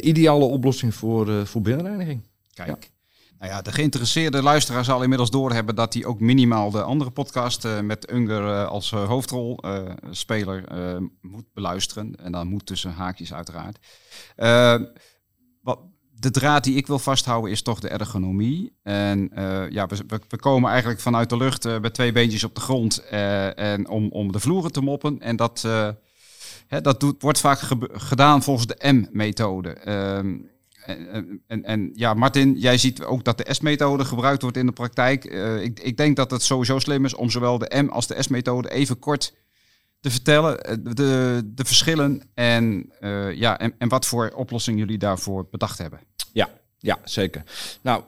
ideale 0.00 0.44
oplossing 0.44 0.94
voor, 0.94 1.46
voor 1.46 1.62
binnenreiniging. 1.62 2.22
Kijk. 2.54 2.90
Nou 3.38 3.50
ja, 3.50 3.62
de 3.62 3.72
geïnteresseerde 3.72 4.42
luisteraar 4.42 4.84
zal 4.84 5.02
inmiddels 5.02 5.30
doorhebben 5.30 5.74
dat 5.74 5.94
hij 5.94 6.04
ook 6.04 6.20
minimaal 6.20 6.70
de 6.70 6.82
andere 6.82 7.10
podcast 7.10 7.64
eh, 7.64 7.80
met 7.80 8.12
Unger 8.12 8.48
eh, 8.48 8.68
als 8.68 8.92
uh, 8.92 9.08
hoofdrolspeler 9.08 10.64
moet 11.20 11.52
beluisteren. 11.54 12.16
En 12.16 12.32
dan 12.32 12.48
moet 12.48 12.66
tussen 12.66 12.92
haakjes 12.92 13.34
uiteraard. 13.34 13.78
wat, 15.62 15.78
de 16.18 16.30
draad 16.30 16.64
die 16.64 16.76
ik 16.76 16.86
wil 16.86 16.98
vasthouden 16.98 17.50
is 17.50 17.62
toch 17.62 17.80
de 17.80 17.88
ergonomie. 17.88 18.72
En 18.82 19.30
ja, 19.70 19.86
we, 19.86 20.20
we, 20.28 20.36
komen 20.36 20.70
eigenlijk 20.70 21.00
vanuit 21.00 21.30
de 21.30 21.36
lucht 21.36 21.80
met 21.80 21.94
twee 21.94 22.12
beentjes 22.12 22.44
op 22.44 22.54
de 22.54 22.60
grond 22.60 22.98
en 23.08 23.88
om, 23.88 24.10
om 24.10 24.32
de 24.32 24.40
vloeren 24.40 24.72
te 24.72 24.80
moppen. 24.80 25.20
En 25.20 25.36
dat, 25.36 25.62
hè, 26.66 26.80
dat 26.80 27.14
wordt 27.18 27.40
vaak 27.40 27.60
gedaan 27.92 28.42
volgens 28.42 28.66
de 28.66 28.92
M-methode. 28.92 29.76
En, 30.86 31.64
en, 31.64 31.90
ja, 31.94 32.14
Martin, 32.14 32.58
jij 32.58 32.78
ziet 32.78 33.02
ook 33.02 33.24
dat 33.24 33.38
de 33.38 33.54
S-methode 33.54 34.04
gebruikt 34.04 34.42
wordt 34.42 34.56
in 34.56 34.66
de 34.66 34.72
praktijk. 34.72 35.24
Uh, 35.24 35.62
ik, 35.62 35.80
ik, 35.80 35.96
denk 35.96 36.16
dat 36.16 36.30
het 36.30 36.42
sowieso 36.42 36.78
slim 36.78 37.04
is 37.04 37.14
om 37.14 37.30
zowel 37.30 37.58
de 37.58 37.82
M 37.82 37.88
als 37.88 38.06
de 38.06 38.22
S-methode 38.22 38.70
even 38.70 38.98
kort 38.98 39.34
te 40.00 40.10
vertellen. 40.10 40.60
Eh, 40.60 40.76
de, 40.82 41.42
de 41.44 41.64
verschillen 41.64 42.22
en, 42.34 42.92
uh, 43.00 43.32
ja, 43.32 43.58
en, 43.58 43.74
en 43.78 43.88
wat 43.88 44.06
voor 44.06 44.32
oplossing 44.34 44.78
jullie 44.78 44.98
daarvoor 44.98 45.46
bedacht 45.50 45.78
hebben. 45.78 46.00
Ja, 46.32 46.50
ja 46.78 46.98
zeker. 47.04 47.42
Nou, 47.82 48.02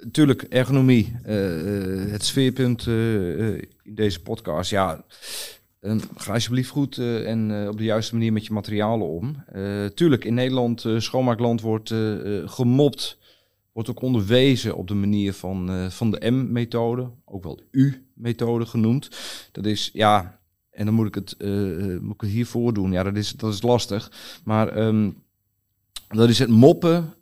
natuurlijk 0.00 0.42
ergonomie, 0.42 1.16
het 2.10 2.24
sfeerpunt 2.24 2.86
in 2.86 3.94
deze 3.94 4.20
podcast. 4.20 4.70
Ja, 4.70 5.04
Um, 5.86 6.00
ga 6.16 6.32
alsjeblieft 6.32 6.70
goed 6.70 6.96
uh, 6.96 7.30
en 7.30 7.50
uh, 7.50 7.68
op 7.68 7.78
de 7.78 7.84
juiste 7.84 8.14
manier 8.14 8.32
met 8.32 8.46
je 8.46 8.52
materialen 8.52 9.06
om. 9.06 9.44
Uh, 9.54 9.86
tuurlijk, 9.86 10.24
in 10.24 10.34
Nederland, 10.34 10.84
schoonmaakland, 10.96 11.60
wordt 11.60 11.94
gemopt, 12.44 13.18
wordt 13.72 13.90
ook 13.90 14.02
onderwezen 14.02 14.76
op 14.76 14.88
de 14.88 14.94
manier 14.94 15.32
van, 15.32 15.90
van 15.90 16.10
de 16.10 16.30
M-methode, 16.30 17.10
ook 17.24 17.42
wel 17.42 17.56
de 17.56 17.64
U-methode 17.70 18.66
genoemd. 18.66 19.08
Dat 19.52 19.66
is, 19.66 19.90
ja, 19.92 20.40
en 20.70 20.84
dan 20.84 20.94
moet 20.94 21.06
ik 21.06 21.14
het, 21.14 21.36
moet 22.00 22.14
ik 22.14 22.20
het 22.20 22.30
hiervoor 22.30 22.74
doen. 22.74 22.92
Ja, 22.92 23.02
dat 23.02 23.16
is, 23.16 23.32
dat 23.32 23.52
is 23.52 23.62
lastig. 23.62 24.12
Maar 24.44 24.76
um, 24.86 25.22
dat 26.08 26.28
is 26.28 26.38
het 26.38 26.48
moppen 26.48 27.14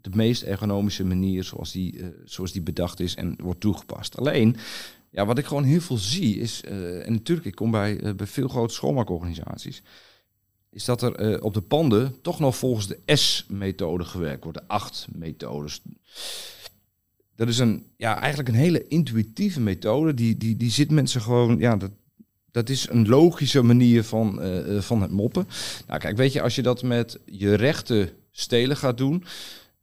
de 0.00 0.10
meest 0.12 0.42
ergonomische 0.42 1.04
manier 1.04 1.44
zoals 1.44 1.72
die, 1.72 2.00
zoals 2.24 2.52
die 2.52 2.62
bedacht 2.62 3.00
is 3.00 3.14
en 3.14 3.34
wordt 3.42 3.60
toegepast. 3.60 4.16
Alleen, 4.16 4.56
ja, 5.10 5.26
wat 5.26 5.38
ik 5.38 5.44
gewoon 5.44 5.64
heel 5.64 5.80
veel 5.80 5.96
zie 5.96 6.38
is, 6.38 6.62
uh, 6.64 7.06
en 7.06 7.12
natuurlijk, 7.12 7.46
ik 7.46 7.54
kom 7.54 7.70
bij, 7.70 8.00
uh, 8.00 8.14
bij 8.14 8.26
veel 8.26 8.48
grote 8.48 8.74
schoonmaakorganisaties, 8.74 9.82
is 10.70 10.84
dat 10.84 11.02
er 11.02 11.30
uh, 11.30 11.42
op 11.42 11.54
de 11.54 11.60
panden 11.60 12.20
toch 12.22 12.40
nog 12.40 12.56
volgens 12.56 12.86
de 12.86 13.16
S-methode 13.16 14.04
gewerkt 14.04 14.42
wordt, 14.42 14.58
de 14.58 14.68
acht-methodes. 14.68 15.82
Dat 17.36 17.48
is 17.48 17.58
een, 17.58 17.86
ja, 17.96 18.18
eigenlijk 18.18 18.48
een 18.48 18.54
hele 18.54 18.88
intuïtieve 18.88 19.60
methode, 19.60 20.14
die, 20.14 20.36
die, 20.36 20.56
die 20.56 20.70
zit 20.70 20.90
mensen 20.90 21.20
gewoon, 21.20 21.58
ja, 21.58 21.76
dat, 21.76 21.90
dat 22.50 22.68
is 22.68 22.88
een 22.88 23.08
logische 23.08 23.62
manier 23.62 24.04
van, 24.04 24.40
van 24.82 25.02
het 25.02 25.10
moppen. 25.10 25.48
Nou 25.86 26.00
kijk, 26.00 26.16
weet 26.16 26.32
je, 26.32 26.42
als 26.42 26.54
je 26.54 26.62
dat 26.62 26.82
met 26.82 27.18
je 27.24 27.54
rechte 27.54 28.12
stelen 28.30 28.76
gaat 28.76 28.98
doen, 28.98 29.24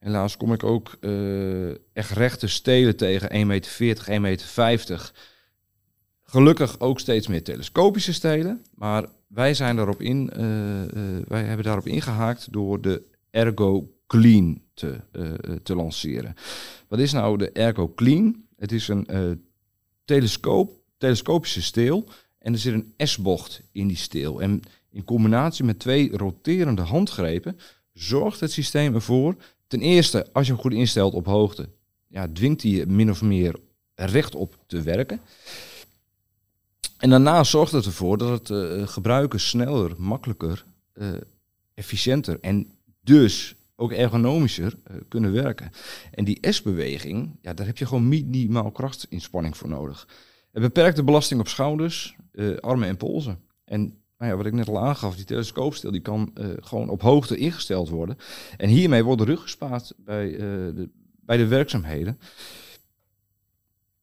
Helaas 0.08 0.38
kom 0.38 0.54
ik 0.54 0.64
ook 0.64 0.98
uh, 1.02 1.70
echt 1.94 2.12
rechte 2.12 2.48
stelen 2.48 2.96
tegen 2.96 3.30
1,40 3.30 3.36
meter, 3.48 4.06
1,50 4.10 4.20
meter. 4.20 5.12
Gelukkig 6.24 6.80
ook 6.80 7.00
steeds 7.00 7.28
meer 7.28 7.44
telescopische 7.44 8.14
stelen. 8.14 8.62
Maar 8.76 9.06
wij, 9.28 9.54
zijn 9.54 9.76
daarop 9.76 10.02
in, 10.02 10.32
uh, 10.38 10.82
uh, 10.82 11.26
wij 11.28 11.44
hebben 11.44 11.66
daarop 11.66 11.88
ingehaakt 11.88 12.54
door 12.54 12.82
de 12.82 13.04
Ergo 13.32 13.92
Clean 14.08 14.62
te, 14.74 15.00
te 15.64 15.76
lanceren. 15.76 16.34
Wat 16.88 17.00
is 17.00 17.12
nou 17.12 17.38
de 17.38 17.52
Ergo 17.52 17.94
Clean? 17.94 18.44
Het 18.58 18.72
is 18.72 18.88
een 18.88 19.08
telescoop, 20.06 20.72
telescopische 20.98 21.62
steel. 21.62 22.10
En 22.40 22.54
er 22.54 22.60
zit 22.60 22.74
een 22.74 22.94
S-bocht 22.98 23.62
in 23.72 23.88
die 23.88 23.98
steel. 23.98 24.42
En 24.42 24.62
in 24.92 25.04
combinatie 25.04 25.66
met 25.66 25.80
twee 25.80 26.18
roterende 26.18 26.82
handgrepen 26.82 27.58
zorgt 27.94 28.40
het 28.40 28.52
systeem 28.52 28.94
ervoor 28.94 29.36
Ten 29.68 29.82
eerste, 29.82 30.34
als 30.34 30.48
je 30.48 30.54
hem 30.54 30.62
goed 30.62 30.74
instelt 30.74 31.14
op 31.14 31.26
hoogte, 31.26 31.70
ja, 32.08 32.28
dwingt 32.34 32.62
hij 32.62 32.72
je 32.72 32.86
min 32.86 33.10
of 33.10 33.22
meer 33.22 33.60
rechtop 33.96 34.58
te 34.66 34.82
werken. 34.82 35.22
En 36.98 37.10
daarna 37.10 37.44
zorgt 37.44 37.72
het 37.72 37.86
ervoor 37.86 38.18
dat 38.18 38.30
het 38.30 38.50
uh, 38.50 38.88
gebruiken 38.88 39.40
sneller, 39.40 39.94
makkelijker, 39.98 40.66
uh, 40.94 41.08
efficiënter 41.74 42.38
en 42.42 42.72
dus 43.02 43.56
ook 43.76 43.92
ergonomischer 43.92 44.74
uh, 44.92 44.98
kunnen 45.08 45.32
werken. 45.32 45.72
En 46.12 46.26
die 46.26 46.38
S-beweging, 46.42 47.38
ja, 47.42 47.54
daar 47.54 47.66
heb 47.66 47.78
je 47.78 47.86
gewoon 47.86 48.08
minimaal 48.08 48.72
krachtinspanning 48.72 49.58
voor 49.58 49.70
nodig. 49.70 50.08
Een 50.52 50.62
beperkte 50.62 51.04
belasting 51.04 51.40
op 51.40 51.48
schouders, 51.48 52.16
armen 52.60 52.88
en 52.88 52.98
polsen. 52.98 53.40
En 53.66 54.02
nou 54.18 54.32
ja, 54.32 54.38
wat 54.38 54.46
ik 54.46 54.54
net 54.54 54.68
al 54.68 54.80
aangaf, 54.80 55.16
die 55.16 55.26
telescoopstil 55.26 55.92
die 55.92 56.02
kan 56.02 56.32
uh, 56.36 56.48
gewoon 56.60 56.90
op 56.90 57.02
hoogte 57.02 57.38
ingesteld 57.38 57.90
worden. 57.90 58.18
En 58.58 58.70
hiermee 58.70 59.04
wordt 59.04 59.22
de 59.22 59.28
rug 59.28 59.42
gespaard 59.42 59.94
bij, 59.98 60.30
uh, 60.30 60.40
de, 60.40 60.90
bij 61.22 61.38
de 61.38 61.48
werkzaamheden. 61.48 62.20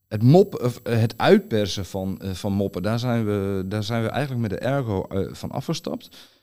Het, 0.07 0.23
mop, 0.23 0.61
uh, 0.61 0.99
het 0.99 1.17
uitpersen 1.17 1.85
van, 1.85 2.19
van 2.21 2.53
moppen, 2.53 2.83
daar 2.83 2.99
zijn, 2.99 3.25
we, 3.25 3.63
daar 3.67 3.83
zijn 3.83 4.03
we 4.03 4.09
eigenlijk 4.09 4.41
met 4.41 4.59
de 4.59 4.65
ergo 4.65 5.07
van 5.31 5.51
afgestapt. 5.51 6.33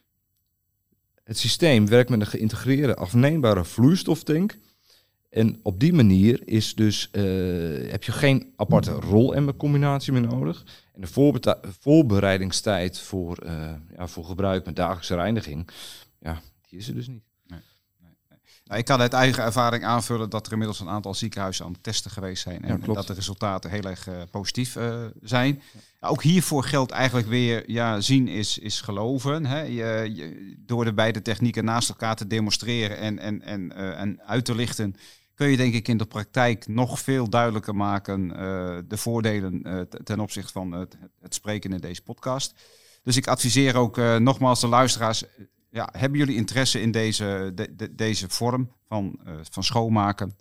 Het 1.25 1.39
systeem 1.39 1.89
werkt 1.89 2.11
met 2.11 2.21
een 2.21 2.27
geïntegreerde 2.27 2.95
afneembare 2.95 3.65
vloeistoftank. 3.65 4.59
En 5.33 5.61
op 5.62 5.81
die 5.81 5.92
manier 5.92 6.49
is 6.49 6.75
dus, 6.75 7.09
heb 7.90 8.05
je 8.05 8.12
geen 8.12 8.53
aparte 8.57 8.90
rol-emmer-combinatie 8.90 10.12
meer 10.12 10.23
nodig. 10.23 10.64
En 10.95 11.01
de 11.01 11.59
voorbereidingstijd 11.81 12.99
voor, 12.99 13.38
uh, 13.47 13.71
ja, 13.97 14.07
voor 14.07 14.25
gebruik 14.25 14.64
met 14.64 14.77
dagelijkse 14.77 15.14
reiniging, 15.14 15.68
ja, 16.21 16.40
die 16.68 16.79
is 16.79 16.88
er 16.88 16.95
dus 16.95 17.07
niet. 17.07 17.23
Nee, 17.47 17.61
nee, 18.01 18.11
nee. 18.29 18.38
Nou, 18.64 18.79
ik 18.79 18.85
kan 18.85 19.01
uit 19.01 19.12
eigen 19.12 19.42
ervaring 19.42 19.85
aanvullen 19.85 20.31
dat 20.31 20.47
er 20.47 20.53
inmiddels 20.53 20.81
een 20.81 20.88
aantal 20.88 21.14
ziekenhuizen 21.14 21.64
aan 21.64 21.73
het 21.73 21.83
testen 21.83 22.11
geweest 22.11 22.42
zijn. 22.42 22.64
En, 22.64 22.81
dat 22.81 23.07
de 23.07 23.12
resultaten 23.12 23.71
heel 23.71 23.83
erg 23.83 24.09
uh, 24.09 24.14
positief 24.31 24.77
zijn. 25.23 25.62
Ja. 26.01 26.09
Ook 26.09 26.23
hiervoor 26.23 26.64
geldt 26.64 26.90
eigenlijk 26.90 27.29
weer, 27.29 27.71
ja, 27.71 28.01
zien 28.01 28.29
is, 28.29 28.59
is 28.59 28.81
geloven. 28.81 29.47
Hè? 29.47 29.61
Je, 29.61 30.11
je, 30.14 30.55
door 30.59 30.85
de 30.85 30.92
beide 30.92 31.23
technieken 31.23 31.64
naast 31.64 31.88
elkaar 31.88 32.16
te 32.16 32.27
demonstreren 32.27 32.99
en, 32.99 33.18
en, 33.18 33.42
en, 33.42 33.73
en 33.97 34.23
uit 34.23 34.45
te 34.45 34.55
lichten 34.55 34.97
kun 35.35 35.49
je 35.49 35.57
denk 35.57 35.75
ik 35.75 35.88
in 35.88 35.97
de 35.97 36.07
praktijk 36.07 36.66
nog 36.68 37.01
veel 37.01 37.29
duidelijker 37.29 37.75
maken 37.75 38.25
uh, 38.25 38.35
de 38.88 38.97
voordelen 38.97 39.62
uh, 39.66 39.81
ten 39.81 40.21
opzichte 40.21 40.53
van 40.53 40.73
het, 40.73 40.97
het, 41.21 41.35
spreken 41.35 41.73
in 41.73 41.79
deze 41.79 42.03
podcast. 42.03 42.55
Dus 43.03 43.16
ik 43.16 43.27
adviseer 43.27 43.77
ook 43.77 43.99
uh, 43.99 44.16
nogmaals 44.16 44.61
de 44.61 44.66
luisteraars, 44.66 45.25
ja, 45.71 45.88
hebben 45.92 46.18
jullie 46.18 46.37
interesse 46.37 46.81
in 46.81 46.90
deze, 46.90 47.53
de, 47.55 47.75
de, 47.77 47.95
deze 47.95 48.29
vorm 48.29 48.73
van, 48.88 49.21
van 49.51 49.64
schoonmaken? 49.64 50.37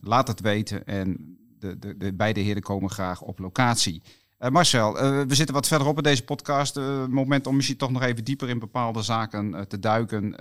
laat 0.00 0.28
het 0.28 0.40
weten 0.40 0.86
en 0.86 1.38
de, 1.58 1.78
de, 1.78 1.96
de 1.96 2.14
beide 2.14 2.40
heren 2.40 2.62
komen 2.62 2.90
graag 2.90 3.20
op 3.20 3.38
locatie. 3.38 4.02
Marcel, 4.38 4.92
we 5.26 5.34
zitten 5.34 5.54
wat 5.54 5.66
verderop 5.66 5.96
in 5.96 6.02
deze 6.02 6.24
podcast. 6.24 6.76
moment 7.08 7.46
om 7.46 7.56
misschien 7.56 7.76
toch 7.76 7.90
nog 7.90 8.02
even 8.02 8.24
dieper 8.24 8.48
in 8.48 8.58
bepaalde 8.58 9.02
zaken 9.02 9.68
te 9.68 9.78
duiken. 9.78 10.34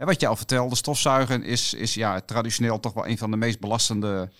Ehm, 0.00 0.08
wat 0.08 0.20
je 0.20 0.26
al 0.26 0.36
vertelde, 0.36 0.74
stofzuigen 0.74 1.42
is, 1.42 1.74
is 1.74 1.94
ja, 1.94 2.20
traditioneel 2.20 2.80
toch 2.80 2.92
wel 2.92 3.06
een 3.06 3.18
van 3.18 3.30
de 3.30 3.36
meest 3.36 3.60
belastende 3.60 4.32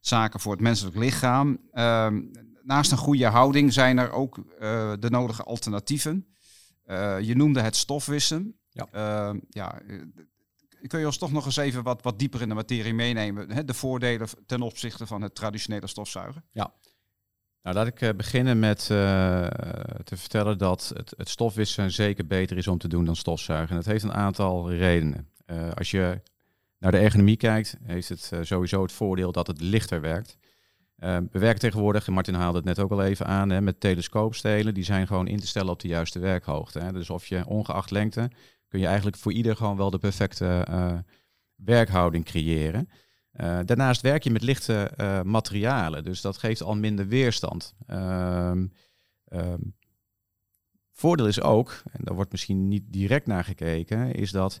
zaken 0.00 0.40
voor 0.40 0.52
het 0.52 0.60
menselijk 0.60 0.96
lichaam. 0.96 1.58
Ehm, 1.72 2.22
naast 2.62 2.90
een 2.90 2.98
goede 2.98 3.26
houding 3.26 3.72
zijn 3.72 3.98
er 3.98 4.12
ook 4.12 4.38
uh, 4.38 4.92
de 4.98 5.10
nodige 5.10 5.42
alternatieven. 5.42 6.26
Uh, 6.86 7.20
je 7.20 7.36
noemde 7.36 7.60
het 7.60 7.76
stofwissen. 7.76 8.58
Ja. 8.70 8.88
Uh, 8.94 9.40
ja, 9.48 9.80
eh, 9.80 10.00
kun 10.86 10.98
je 10.98 11.06
ons 11.06 11.18
toch 11.18 11.32
nog 11.32 11.44
eens 11.44 11.56
even 11.56 11.82
wat, 11.82 12.02
wat 12.02 12.18
dieper 12.18 12.42
in 12.42 12.48
de 12.48 12.54
materie 12.54 12.94
meenemen? 12.94 13.50
Hè? 13.50 13.64
De 13.64 13.74
voordelen 13.74 14.28
ten 14.46 14.62
opzichte 14.62 15.06
van 15.06 15.22
het 15.22 15.34
traditionele 15.34 15.86
stofzuigen. 15.86 16.44
Ja, 16.52 16.74
nou, 17.64 17.76
laat 17.76 17.86
ik 17.86 18.00
uh, 18.00 18.08
beginnen 18.16 18.58
met 18.58 18.80
uh, 18.80 19.46
te 20.04 20.16
vertellen 20.16 20.58
dat 20.58 20.92
het, 20.96 21.14
het, 21.16 21.28
stofwissen 21.28 21.90
zeker 21.90 22.26
beter 22.26 22.56
is 22.56 22.68
om 22.68 22.78
te 22.78 22.88
doen 22.88 23.04
dan 23.04 23.16
stofzuigen. 23.16 23.76
Dat 23.76 23.84
heeft 23.84 24.04
een 24.04 24.12
aantal 24.12 24.72
redenen. 24.72 25.28
Uh, 25.46 25.70
als 25.70 25.90
je 25.90 26.20
naar 26.78 26.90
de 26.90 26.98
ergonomie 26.98 27.36
kijkt, 27.36 27.76
heeft 27.82 28.08
het 28.08 28.32
sowieso 28.40 28.82
het 28.82 28.92
voordeel 28.92 29.32
dat 29.32 29.46
het 29.46 29.60
lichter 29.60 30.00
werkt. 30.00 30.36
we 30.96 31.38
werken 31.38 31.60
tegenwoordig, 31.60 32.08
Martin 32.08 32.34
haalde 32.34 32.56
het 32.56 32.66
net 32.66 32.78
ook 32.78 32.90
al 32.90 33.02
even 33.02 33.26
aan, 33.26 33.50
hè, 33.50 33.60
met 33.60 33.80
telescoopstelen. 33.80 34.74
Die 34.74 34.84
zijn 34.84 35.06
gewoon 35.06 35.26
in 35.26 35.40
te 35.40 35.46
stellen 35.46 35.72
op 35.72 35.80
de 35.80 35.88
juiste 35.88 36.18
werkhoogte. 36.18 36.78
Hè. 36.78 36.92
Dus 36.92 37.10
of 37.10 37.26
je 37.26 37.46
ongeacht 37.46 37.90
lengte, 37.90 38.30
kun 38.68 38.80
je 38.80 38.86
eigenlijk 38.86 39.16
voor 39.16 39.32
ieder 39.32 39.56
gewoon 39.56 39.76
wel 39.76 39.90
de 39.90 39.98
perfecte 39.98 40.66
werkhouding 41.56 42.24
creëren. 42.24 42.88
Uh, 43.40 43.58
daarnaast 43.64 44.00
werk 44.00 44.24
je 44.24 44.30
met 44.30 44.42
lichte 44.42 44.90
uh, 44.96 45.22
materialen, 45.22 46.04
dus 46.04 46.20
dat 46.20 46.38
geeft 46.38 46.62
al 46.62 46.76
minder 46.76 47.06
weerstand. 47.06 47.74
Um, 47.86 48.72
voordeel 50.92 51.26
is 51.26 51.40
ook, 51.40 51.82
en 51.92 52.00
daar 52.04 52.14
wordt 52.14 52.30
misschien 52.32 52.68
niet 52.68 52.84
direct 52.86 53.26
naar 53.26 53.44
gekeken, 53.44 54.12
is 54.12 54.30
dat 54.30 54.60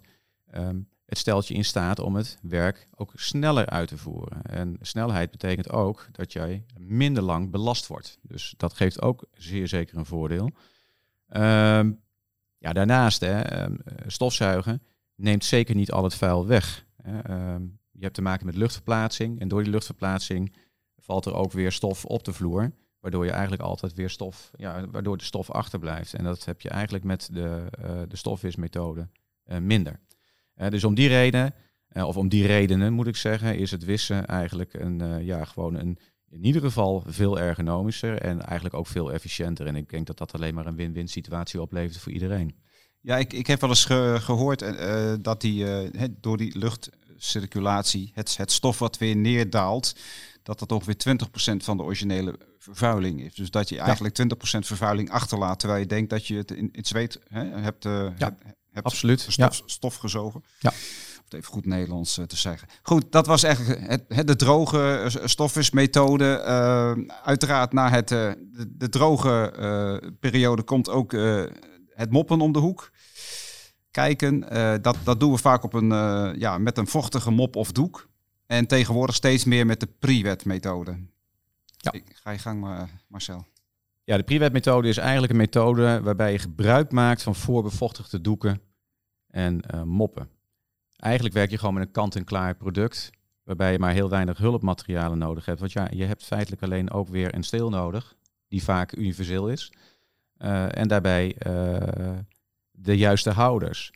um, 0.54 0.88
het 1.06 1.18
stelt 1.18 1.48
je 1.48 1.54
in 1.54 1.64
staat 1.64 1.98
om 1.98 2.14
het 2.14 2.38
werk 2.42 2.88
ook 2.94 3.12
sneller 3.14 3.66
uit 3.66 3.88
te 3.88 3.98
voeren. 3.98 4.42
En 4.42 4.76
snelheid 4.80 5.30
betekent 5.30 5.70
ook 5.70 6.06
dat 6.12 6.32
jij 6.32 6.64
minder 6.78 7.22
lang 7.22 7.50
belast 7.50 7.86
wordt. 7.86 8.18
Dus 8.22 8.54
dat 8.56 8.74
geeft 8.74 9.02
ook 9.02 9.24
zeer 9.32 9.68
zeker 9.68 9.96
een 9.96 10.06
voordeel. 10.06 10.50
Ehm, 11.28 11.92
ja, 12.58 12.72
daarnaast, 12.72 13.20
hè, 13.20 13.40
ehm, 13.40 13.74
stofzuigen 14.06 14.82
neemt 15.14 15.44
zeker 15.44 15.74
niet 15.74 15.92
al 15.92 16.04
het 16.04 16.14
vuil 16.14 16.46
weg. 16.46 16.86
Hè. 17.02 17.56
Je 17.94 18.02
hebt 18.02 18.14
te 18.14 18.22
maken 18.22 18.46
met 18.46 18.56
luchtverplaatsing 18.56 19.40
en 19.40 19.48
door 19.48 19.62
die 19.62 19.72
luchtverplaatsing 19.72 20.56
valt 20.96 21.26
er 21.26 21.34
ook 21.34 21.52
weer 21.52 21.72
stof 21.72 22.04
op 22.04 22.24
de 22.24 22.32
vloer. 22.32 22.72
Waardoor 23.00 23.24
je 23.24 23.30
eigenlijk 23.30 23.62
altijd 23.62 23.94
weer 23.94 24.10
stof, 24.10 24.50
ja, 24.56 24.88
waardoor 24.90 25.16
de 25.16 25.24
stof 25.24 25.50
achterblijft. 25.50 26.14
En 26.14 26.24
dat 26.24 26.44
heb 26.44 26.60
je 26.60 26.68
eigenlijk 26.68 27.04
met 27.04 27.28
de, 27.32 27.66
uh, 27.80 28.02
de 28.08 28.16
stofwismethode 28.16 29.08
uh, 29.46 29.58
minder. 29.58 30.00
Uh, 30.56 30.68
dus 30.68 30.84
om 30.84 30.94
die 30.94 31.08
reden, 31.08 31.54
of 31.92 32.16
om 32.16 32.28
die 32.28 32.46
redenen 32.46 32.92
moet 32.92 33.06
ik 33.06 33.16
zeggen, 33.16 33.58
is 33.58 33.70
het 33.70 33.84
wissen 33.84 34.26
eigenlijk 34.26 34.74
een, 34.74 35.24
ja, 35.24 35.44
gewoon 35.44 35.74
een, 35.74 35.98
in 36.28 36.44
ieder 36.44 36.62
geval 36.62 37.02
veel 37.06 37.38
ergonomischer 37.38 38.20
en 38.20 38.42
eigenlijk 38.42 38.74
ook 38.74 38.86
veel 38.86 39.12
efficiënter. 39.12 39.66
En 39.66 39.76
ik 39.76 39.90
denk 39.90 40.06
dat 40.06 40.18
dat 40.18 40.34
alleen 40.34 40.54
maar 40.54 40.66
een 40.66 40.76
win-win 40.76 41.08
situatie 41.08 41.60
oplevert 41.60 41.98
voor 41.98 42.12
iedereen. 42.12 42.56
Ja, 43.00 43.16
ik, 43.16 43.32
ik 43.32 43.46
heb 43.46 43.60
wel 43.60 43.70
eens 43.70 43.84
ge 43.84 44.16
gehoord 44.20 44.64
dat 45.24 45.40
die, 45.40 45.66
door 46.20 46.36
die 46.36 46.58
luchtcirculatie, 47.24 48.10
het, 48.14 48.36
het 48.36 48.52
stof 48.52 48.78
wat 48.78 48.98
weer 48.98 49.16
neerdaalt, 49.16 49.94
dat 50.42 50.58
dat 50.58 50.72
ongeveer 50.72 51.16
20% 51.52 51.56
van 51.56 51.76
de 51.76 51.82
originele 51.82 52.38
vervuiling 52.58 53.20
is. 53.20 53.34
Dus 53.34 53.50
dat 53.50 53.68
je 53.68 53.78
eigenlijk 53.78 54.18
20% 54.22 54.58
vervuiling 54.58 55.10
achterlaat, 55.10 55.58
terwijl 55.58 55.80
je 55.80 55.86
denkt 55.86 56.10
dat 56.10 56.26
je 56.26 56.36
het 56.36 56.50
in 56.50 56.68
het 56.72 56.86
zweet 56.86 57.20
hè, 57.28 57.44
hebt, 57.44 57.84
uh, 57.84 58.06
ja, 58.16 58.36
hebt 58.72 58.86
absoluut. 58.86 59.26
Stof, 59.28 59.62
stof 59.66 59.96
gezogen. 59.96 60.44
Ja. 60.58 60.70
Om 60.70 61.24
het 61.24 61.34
even 61.34 61.52
goed 61.52 61.66
Nederlands 61.66 62.14
te 62.26 62.36
zeggen. 62.36 62.68
Goed, 62.82 63.12
dat 63.12 63.26
was 63.26 63.42
eigenlijk 63.42 63.88
het, 63.88 64.04
het 64.08 64.26
de 64.26 64.36
droge 64.36 65.10
stofwismethode. 65.24 66.42
uiteraard 67.24 67.72
na 67.72 67.90
het, 67.90 68.08
de, 68.08 68.36
de, 68.68 68.88
droge 68.88 70.12
periode 70.20 70.62
komt 70.62 70.88
ook 70.88 71.12
het 71.94 72.10
moppen 72.10 72.40
om 72.40 72.52
de 72.52 72.58
hoek. 72.58 72.90
Kijken, 73.94 74.44
uh, 74.52 74.74
dat, 74.82 74.96
dat 75.04 75.20
doen 75.20 75.32
we 75.32 75.38
vaak 75.38 75.62
op 75.62 75.74
een, 75.74 75.90
uh, 75.90 76.30
ja, 76.36 76.58
met 76.58 76.78
een 76.78 76.86
vochtige 76.86 77.30
mop 77.30 77.56
of 77.56 77.72
doek. 77.72 78.08
En 78.46 78.66
tegenwoordig 78.66 79.14
steeds 79.14 79.44
meer 79.44 79.66
met 79.66 79.80
de 79.80 79.88
pre-wet 79.98 80.44
methode. 80.44 80.96
Ja. 81.76 81.92
Ik, 81.92 82.04
ga 82.14 82.30
je 82.30 82.38
gang, 82.38 82.60
maar, 82.60 82.88
Marcel. 83.08 83.46
Ja, 84.04 84.16
de 84.16 84.22
pre-wet 84.22 84.52
methode 84.52 84.88
is 84.88 84.96
eigenlijk 84.96 85.32
een 85.32 85.38
methode 85.38 86.00
waarbij 86.02 86.32
je 86.32 86.38
gebruik 86.38 86.92
maakt 86.92 87.22
van 87.22 87.34
voorbevochtigde 87.34 88.20
doeken 88.20 88.60
en 89.30 89.60
moppen. 89.84 90.28
Eigenlijk 90.96 91.34
werk 91.34 91.50
je 91.50 91.58
gewoon 91.58 91.74
met 91.74 91.86
een 91.86 91.92
kant-en-klaar 91.92 92.56
product, 92.56 93.10
waarbij 93.44 93.72
je 93.72 93.78
maar 93.78 93.92
heel 93.92 94.10
weinig 94.10 94.38
hulpmaterialen 94.38 95.18
nodig 95.18 95.44
hebt. 95.44 95.60
Want 95.60 95.72
ja, 95.72 95.88
je 95.90 96.04
hebt 96.04 96.24
feitelijk 96.24 96.62
alleen 96.62 96.90
ook 96.90 97.08
weer 97.08 97.34
een 97.34 97.44
steel 97.44 97.70
nodig, 97.70 98.16
die 98.48 98.62
vaak 98.62 98.96
universeel 98.96 99.48
is. 99.48 99.72
En 100.68 100.88
daarbij 100.88 101.36
de 102.76 102.96
juiste 102.96 103.30
houders. 103.30 103.92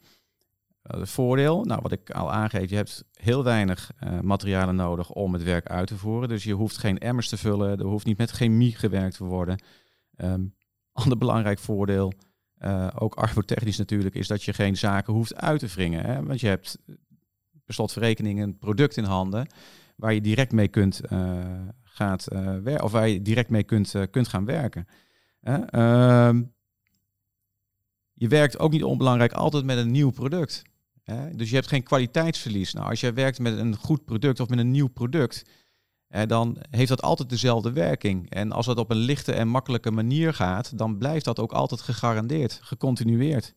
Uh, 0.83 1.01
het 1.01 1.11
voordeel, 1.11 1.65
nou 1.65 1.81
wat 1.83 1.93
ik 1.93 2.11
al 2.11 2.33
aangeef, 2.33 2.71
je 2.71 2.77
hebt 2.77 3.05
heel 3.13 3.45
weinig 3.45 3.91
materialen 4.23 4.77
nodig 4.77 5.11
om 5.11 5.33
het 5.33 5.43
werk 5.43 5.67
uit 5.67 5.87
te 5.87 5.97
voeren. 5.97 6.29
Dus 6.29 6.45
je 6.45 6.53
hoeft 6.53 6.79
geen 6.79 6.99
emmers 6.99 7.29
te 7.29 7.37
vullen, 7.37 7.79
er 7.79 7.85
hoeft 7.85 8.07
niet 8.07 8.19
met 8.19 8.31
chemie 8.31 8.75
gewerkt 8.75 9.17
te 9.17 9.25
worden. 9.25 9.63
Um, 10.17 10.55
ander 10.93 11.19
belangrijk 11.19 11.59
voordeel, 11.59 12.13
ook 12.95 13.15
arbotechnisch 13.15 13.79
natuurlijk, 13.79 14.15
is 14.15 14.27
dat 14.27 14.43
je 14.43 14.53
geen 14.53 14.77
zaken 14.77 15.13
hoeft 15.13 15.37
uit 15.37 15.61
te 15.61 15.67
wringen. 15.67 16.05
Hè? 16.05 16.23
Want 16.23 16.41
je 16.41 16.47
hebt 16.47 16.79
per 17.65 17.75
slotverrekening 17.75 18.43
een 18.43 18.59
product 18.59 18.97
in 18.97 19.05
handen 19.05 19.47
waar 19.97 20.15
je 20.15 20.21
direct 20.21 20.53
mee 20.53 20.69
kunt, 20.69 21.01
gaat, 21.83 22.25
werken, 22.29 22.83
of 22.83 22.93
waar 22.93 23.09
je 23.09 23.23
direct 23.23 23.51
mee 23.51 23.65
kunt, 23.65 23.95
kunt 24.11 24.29
gaan 24.29 24.45
werken. 24.45 24.87
Uh, 25.43 26.31
je 28.19 28.29
werkt 28.29 28.59
ook 28.59 28.73
niet 28.73 28.85
onbelangrijk 28.85 29.33
altijd 29.33 29.65
met 29.65 29.79
een 29.79 29.91
nieuw 29.91 30.11
product. 30.11 30.63
Hè? 31.03 31.31
Dus 31.35 31.49
je 31.49 31.55
hebt 31.55 31.69
geen 31.69 31.83
kwaliteitsverlies. 31.83 32.73
Nou, 32.73 32.91
als 32.91 33.01
jij 33.01 33.15
werkt 33.15 33.39
met 33.39 33.59
een 33.59 33.77
goed 33.77 34.05
product 34.05 34.41
of 34.41 34.49
met 34.49 34.59
een 34.59 34.71
nieuw 34.71 34.89
product, 34.89 35.45
hè, 36.09 36.27
dan 36.27 36.57
heeft 36.71 36.89
dat 36.89 37.03
altijd 37.03 37.29
dezelfde 37.29 37.73
werking. 37.73 38.31
En 38.31 38.53
als 38.53 38.67
dat 38.67 38.79
op 38.79 38.91
een 38.91 38.97
lichte 38.97 39.33
en 39.33 39.49
makkelijke 39.49 39.91
manier 39.91 40.35
gaat, 40.35 40.79
dan 40.79 40.99
blijft 40.99 41.25
dat 41.25 41.39
ook 41.39 41.53
altijd 41.53 41.81
gegarandeerd, 41.81 42.61
gecontinueerd. 42.63 43.55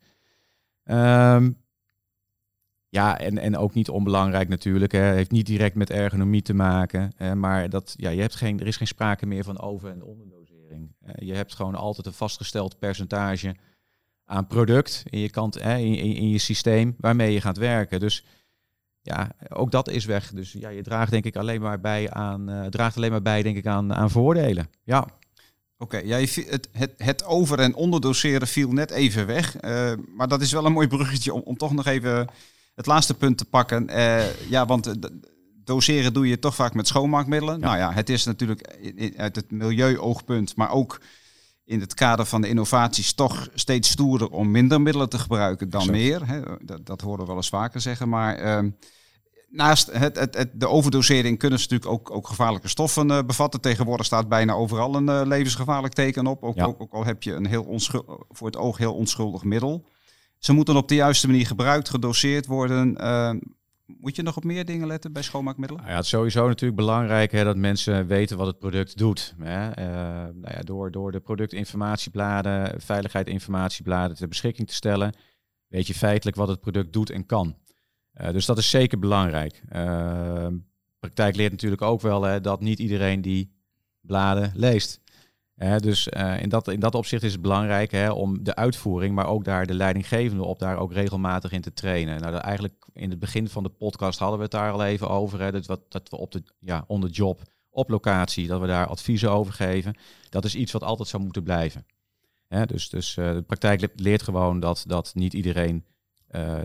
Um, 0.83 1.59
ja, 2.89 3.19
en, 3.19 3.37
en 3.37 3.57
ook 3.57 3.73
niet 3.73 3.89
onbelangrijk 3.89 4.49
natuurlijk. 4.49 4.91
Hè. 4.91 5.01
Heeft 5.01 5.31
niet 5.31 5.45
direct 5.45 5.75
met 5.75 5.89
ergonomie 5.89 6.41
te 6.41 6.53
maken. 6.53 7.11
Hè, 7.15 7.35
maar 7.35 7.69
dat, 7.69 7.93
ja, 7.97 8.09
je 8.09 8.21
hebt 8.21 8.35
geen, 8.35 8.59
er 8.59 8.67
is 8.67 8.77
geen 8.77 8.87
sprake 8.87 9.25
meer 9.25 9.43
van 9.43 9.59
over- 9.59 9.91
en 9.91 10.03
onderdosering. 10.03 10.95
Je 11.15 11.33
hebt 11.33 11.55
gewoon 11.55 11.75
altijd 11.75 12.07
een 12.07 12.13
vastgesteld 12.13 12.79
percentage 12.79 13.55
aan 14.25 14.47
product 14.47 15.03
in 15.09 15.19
je, 15.19 15.29
kant, 15.29 15.61
hè, 15.61 15.77
in, 15.77 15.95
in, 15.95 16.15
in 16.15 16.29
je 16.29 16.37
systeem 16.37 16.95
waarmee 16.97 17.33
je 17.33 17.41
gaat 17.41 17.57
werken. 17.57 17.99
Dus 17.99 18.25
ja, 19.01 19.31
ook 19.49 19.71
dat 19.71 19.89
is 19.89 20.05
weg. 20.05 20.31
Dus 20.33 20.51
ja, 20.51 20.69
je 20.69 20.81
draagt 20.81 21.11
denk 21.11 21.25
ik 21.25 21.35
alleen 21.35 21.61
maar 21.61 21.79
bij 21.79 22.11
aan, 22.11 22.49
uh, 22.49 22.65
draagt 22.65 22.95
alleen 22.95 23.11
maar 23.11 23.21
bij 23.21 23.43
denk 23.43 23.57
ik 23.57 23.65
aan, 23.65 23.93
aan 23.93 24.11
voordelen. 24.11 24.69
Ja. 24.83 24.99
Oké, 25.77 25.95
okay, 25.95 26.07
ja, 26.07 26.17
het, 26.17 26.69
het, 26.71 26.93
het 26.97 27.23
over- 27.23 27.59
en 27.59 27.75
onderdoseren 27.75 28.47
viel 28.47 28.71
net 28.71 28.91
even 28.91 29.25
weg. 29.25 29.63
Uh, 29.63 29.91
maar 30.15 30.27
dat 30.27 30.41
is 30.41 30.51
wel 30.51 30.65
een 30.65 30.71
mooi 30.71 30.87
bruggetje 30.87 31.33
om, 31.33 31.41
om 31.45 31.57
toch 31.57 31.73
nog 31.73 31.85
even 31.85 32.27
het 32.75 32.85
laatste 32.85 33.13
punt 33.13 33.37
te 33.37 33.45
pakken. 33.45 33.89
Uh, 33.89 34.49
ja, 34.49 34.65
want 34.65 34.93
doseren 35.63 36.13
doe 36.13 36.27
je 36.27 36.39
toch 36.39 36.55
vaak 36.55 36.73
met 36.73 36.87
schoonmaakmiddelen. 36.87 37.59
Ja. 37.59 37.65
Nou 37.65 37.77
ja, 37.77 37.93
het 37.93 38.09
is 38.09 38.25
natuurlijk 38.25 38.75
uit 39.17 39.35
het 39.35 39.51
milieuoogpunt, 39.51 40.55
maar 40.55 40.71
ook 40.71 41.01
in 41.71 41.79
het 41.79 41.93
kader 41.93 42.25
van 42.25 42.41
de 42.41 42.47
innovaties 42.47 43.13
toch 43.13 43.49
steeds 43.53 43.89
stoerder 43.89 44.29
om 44.29 44.51
minder 44.51 44.81
middelen 44.81 45.09
te 45.09 45.19
gebruiken 45.19 45.69
dan 45.69 45.81
Zo. 45.81 45.91
meer. 45.91 46.27
Hè. 46.27 46.41
Dat, 46.61 46.85
dat 46.85 47.01
horen 47.01 47.19
we 47.19 47.25
wel 47.25 47.35
eens 47.35 47.49
vaker 47.49 47.81
zeggen. 47.81 48.09
Maar 48.09 48.63
uh, 48.63 48.71
naast 49.49 49.91
het, 49.91 50.19
het, 50.19 50.37
het, 50.37 50.49
de 50.53 50.67
overdosering 50.67 51.37
kunnen 51.37 51.59
ze 51.59 51.67
natuurlijk 51.69 51.91
ook, 51.91 52.15
ook 52.15 52.27
gevaarlijke 52.27 52.67
stoffen 52.67 53.09
uh, 53.09 53.19
bevatten. 53.25 53.61
Tegenwoordig 53.61 54.05
staat 54.05 54.29
bijna 54.29 54.53
overal 54.53 54.95
een 54.95 55.09
uh, 55.09 55.21
levensgevaarlijk 55.25 55.93
teken 55.93 56.27
op. 56.27 56.43
Ook, 56.43 56.55
ja. 56.55 56.65
ook, 56.65 56.81
ook, 56.81 56.93
al 56.93 57.05
heb 57.05 57.23
je 57.23 57.33
een 57.33 57.47
heel 57.47 57.63
onschuldig, 57.63 58.15
voor 58.29 58.47
het 58.47 58.57
oog 58.57 58.77
heel 58.77 58.93
onschuldig 58.93 59.43
middel. 59.43 59.85
Ze 60.37 60.53
moeten 60.53 60.75
op 60.75 60.87
de 60.87 60.95
juiste 60.95 61.27
manier 61.27 61.47
gebruikt, 61.47 61.89
gedoseerd 61.89 62.45
worden. 62.45 62.95
Moet 63.99 64.15
je 64.15 64.21
nog 64.21 64.37
op 64.37 64.43
meer 64.43 64.65
dingen 64.65 64.87
letten 64.87 65.13
bij 65.13 65.21
schoonmaakmiddelen? 65.21 65.81
Nou 65.81 65.93
ja, 65.93 65.97
het 65.97 66.05
is 66.05 66.11
sowieso 66.11 66.47
natuurlijk 66.47 66.79
belangrijk 66.79 67.31
hè, 67.31 67.43
dat 67.43 67.55
mensen 67.55 68.07
weten 68.07 68.37
wat 68.37 68.47
het 68.47 68.59
product 68.59 68.97
doet. 68.97 69.35
Hè. 69.39 69.67
Uh, 69.67 69.85
nou 70.33 70.55
ja, 70.55 70.61
door, 70.61 70.91
door 70.91 71.11
de 71.11 71.19
productinformatiebladen, 71.19 72.81
veiligheidinformatiebladen 72.81 74.17
ter 74.17 74.27
beschikking 74.27 74.67
te 74.67 74.73
stellen, 74.73 75.13
weet 75.67 75.87
je 75.87 75.93
feitelijk 75.93 76.37
wat 76.37 76.47
het 76.47 76.59
product 76.59 76.93
doet 76.93 77.09
en 77.09 77.25
kan. 77.25 77.55
Uh, 78.21 78.31
dus 78.31 78.45
dat 78.45 78.57
is 78.57 78.69
zeker 78.69 78.99
belangrijk. 78.99 79.61
Uh, 79.75 80.47
praktijk 80.99 81.35
leert 81.35 81.51
natuurlijk 81.51 81.81
ook 81.81 82.01
wel 82.01 82.23
hè, 82.23 82.41
dat 82.41 82.61
niet 82.61 82.79
iedereen 82.79 83.21
die 83.21 83.51
bladen 84.01 84.51
leest. 84.55 85.01
Dus 85.61 86.07
uh, 86.07 86.41
in, 86.41 86.49
dat, 86.49 86.67
in 86.67 86.79
dat 86.79 86.95
opzicht 86.95 87.23
is 87.23 87.31
het 87.31 87.41
belangrijk 87.41 88.11
om 88.13 88.43
de 88.43 88.55
uitvoering, 88.55 89.15
maar 89.15 89.27
ook 89.27 89.43
daar 89.43 89.65
de 89.65 89.73
leidinggevende 89.73 90.43
op 90.43 90.59
daar 90.59 90.77
ook 90.77 90.93
regelmatig 90.93 91.51
in 91.51 91.61
te 91.61 91.73
trainen. 91.73 92.19
Nou, 92.19 92.31
dat 92.31 92.41
eigenlijk 92.41 92.87
in 92.93 93.09
het 93.09 93.19
begin 93.19 93.49
van 93.49 93.63
de 93.63 93.69
podcast 93.69 94.19
hadden 94.19 94.37
we 94.37 94.43
het 94.43 94.51
daar 94.51 94.71
al 94.71 94.83
even 94.83 95.09
over. 95.09 95.51
Dat, 95.51 95.65
wat, 95.65 95.81
dat 95.91 96.09
we 96.09 96.17
op 96.17 96.31
de, 96.31 96.43
ja, 96.59 96.83
on 96.87 97.05
job, 97.05 97.41
op 97.69 97.89
locatie, 97.89 98.47
dat 98.47 98.61
we 98.61 98.67
daar 98.67 98.87
adviezen 98.87 99.31
over 99.31 99.53
geven. 99.53 99.97
Dat 100.29 100.45
is 100.45 100.55
iets 100.55 100.71
wat 100.71 100.83
altijd 100.83 101.07
zou 101.07 101.23
moeten 101.23 101.43
blijven. 101.43 101.85
Dus 102.65 102.89
dus 102.89 103.15
uh, 103.15 103.33
de 103.33 103.41
praktijk 103.41 103.89
leert 103.95 104.21
gewoon 104.21 104.59
dat, 104.59 104.83
dat 104.87 105.11
niet 105.15 105.33
iedereen 105.33 105.85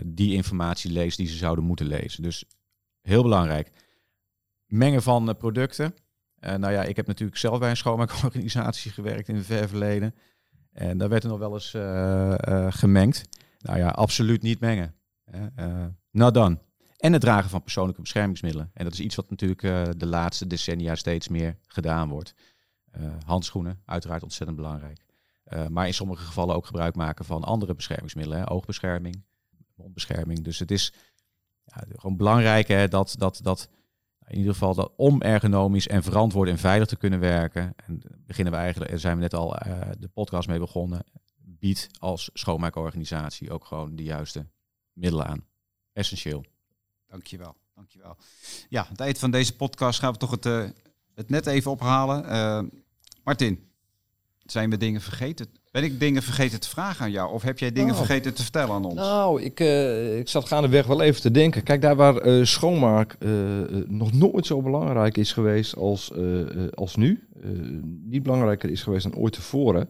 die 0.05 0.33
informatie 0.33 0.91
leest 0.91 1.17
die 1.17 1.27
ze 1.27 1.35
zouden 1.35 1.63
moeten 1.63 1.85
lezen. 1.85 2.23
Dus 2.23 2.45
heel 3.01 3.23
belangrijk. 3.23 3.71
Mengen 4.65 5.01
van 5.01 5.37
producten. 5.37 5.95
Uh, 6.39 6.55
nou 6.55 6.73
ja, 6.73 6.83
ik 6.83 6.95
heb 6.95 7.07
natuurlijk 7.07 7.37
zelf 7.37 7.59
bij 7.59 7.69
een 7.69 7.77
schoonmaakorganisatie 7.77 8.91
gewerkt 8.99 9.27
in 9.27 9.35
het 9.35 9.45
ver 9.45 9.67
verleden. 9.67 10.15
En 10.71 10.97
daar 10.97 11.09
werd 11.09 11.23
er 11.23 11.29
nog 11.29 11.39
wel 11.39 11.53
eens 11.53 11.73
uh, 11.73 12.35
uh, 12.49 12.67
gemengd. 12.69 13.23
Nou 13.59 13.77
ja, 13.77 13.89
absoluut 13.89 14.41
niet 14.41 14.59
mengen. 14.59 14.95
nou 16.11 16.31
dan. 16.31 16.61
En 16.97 17.13
het 17.13 17.21
dragen 17.21 17.49
van 17.49 17.63
persoonlijke 17.63 18.01
beschermingsmiddelen. 18.01 18.71
En 18.73 18.83
dat 18.83 18.93
is 18.93 18.99
iets 18.99 19.15
wat 19.15 19.29
natuurlijk 19.29 19.61
de 19.99 20.05
laatste 20.05 20.47
decennia 20.47 20.95
steeds 20.95 21.27
meer 21.27 21.57
gedaan 21.67 22.09
wordt. 22.09 22.33
handschoenen, 23.25 23.81
uiteraard 23.85 24.23
ontzettend 24.23 24.57
belangrijk. 24.57 25.05
maar 25.69 25.87
in 25.87 25.93
sommige 25.93 26.25
gevallen 26.25 26.55
ook 26.55 26.65
gebruik 26.65 26.95
maken 26.95 27.25
van 27.25 27.43
andere 27.43 27.75
beschermingsmiddelen. 27.75 28.39
Hè? 28.39 28.49
Oogbescherming, 28.49 29.23
mondbescherming. 29.75 30.43
Dus 30.43 30.59
het 30.59 30.71
is 30.71 30.93
ja, 31.63 31.83
gewoon 31.95 32.17
belangrijk 32.17 32.67
hè, 32.67 32.87
dat, 32.87 33.15
dat, 33.17 33.39
dat 33.43 33.69
in 34.27 34.37
ieder 34.37 34.53
geval 34.53 34.75
dat 34.75 34.93
om 34.95 35.21
ergonomisch 35.21 35.87
en 35.87 36.03
verantwoord 36.03 36.49
en 36.49 36.57
veilig 36.57 36.87
te 36.87 36.95
kunnen 36.95 37.19
werken. 37.19 37.73
En 37.75 38.01
beginnen 38.25 38.53
we 38.53 38.59
eigenlijk, 38.59 38.91
daar 38.91 38.99
zijn 38.99 39.15
we 39.15 39.21
net 39.21 39.33
al 39.33 39.67
uh, 39.67 39.81
de 39.99 40.07
podcast 40.07 40.47
mee 40.47 40.59
begonnen, 40.59 41.03
biedt 41.37 41.89
als 41.99 42.29
schoonmaakorganisatie 42.33 43.51
ook 43.51 43.65
gewoon 43.65 43.95
de 43.95 44.03
juiste 44.03 44.45
middelen 44.93 45.27
aan. 45.27 45.45
Essentieel. 45.93 46.45
Dankjewel, 47.07 47.55
dankjewel. 47.75 48.17
Ja, 48.69 48.81
aan 48.81 48.91
het 48.91 48.99
eind 48.99 49.17
van 49.17 49.31
deze 49.31 49.55
podcast 49.55 49.99
gaan 49.99 50.11
we 50.11 50.17
toch 50.17 50.31
het, 50.31 50.45
uh, 50.45 50.69
het 51.13 51.29
net 51.29 51.47
even 51.47 51.71
ophalen. 51.71 52.25
Uh, 52.25 52.63
Martin, 53.23 53.71
zijn 54.51 54.69
we 54.69 54.77
dingen 54.77 55.01
vergeten? 55.01 55.47
Ben 55.71 55.83
ik 55.83 55.99
dingen 55.99 56.23
vergeten 56.23 56.59
te 56.59 56.69
vragen 56.69 57.05
aan 57.05 57.11
jou? 57.11 57.33
Of 57.33 57.41
heb 57.41 57.59
jij 57.59 57.71
dingen 57.71 57.93
Nou. 57.93 58.05
vergeten 58.05 58.33
te 58.33 58.41
vertellen 58.43 58.75
aan 58.75 58.85
ons? 58.85 58.95
Nou, 58.95 59.41
ik, 59.41 59.59
eh, 59.59 60.17
ik 60.19 60.29
zat 60.29 60.47
gaandeweg 60.47 60.85
wel 60.85 61.01
even 61.01 61.21
te 61.21 61.31
denken. 61.31 61.63
Kijk, 61.63 61.81
daar 61.81 61.95
waar 61.95 62.17
eh, 62.17 62.43
schoonmaak 62.43 63.15
eh, 63.19 63.29
nog 63.87 64.13
nooit 64.13 64.45
zo 64.45 64.61
belangrijk 64.61 65.17
is 65.17 65.33
geweest 65.33 65.75
als, 65.75 66.11
als 66.73 66.95
nu. 66.95 67.27
niet 68.03 68.23
belangrijker 68.23 68.69
is 68.69 68.83
geweest 68.83 69.03
dan 69.03 69.15
ooit 69.21 69.33
tevoren. 69.33 69.89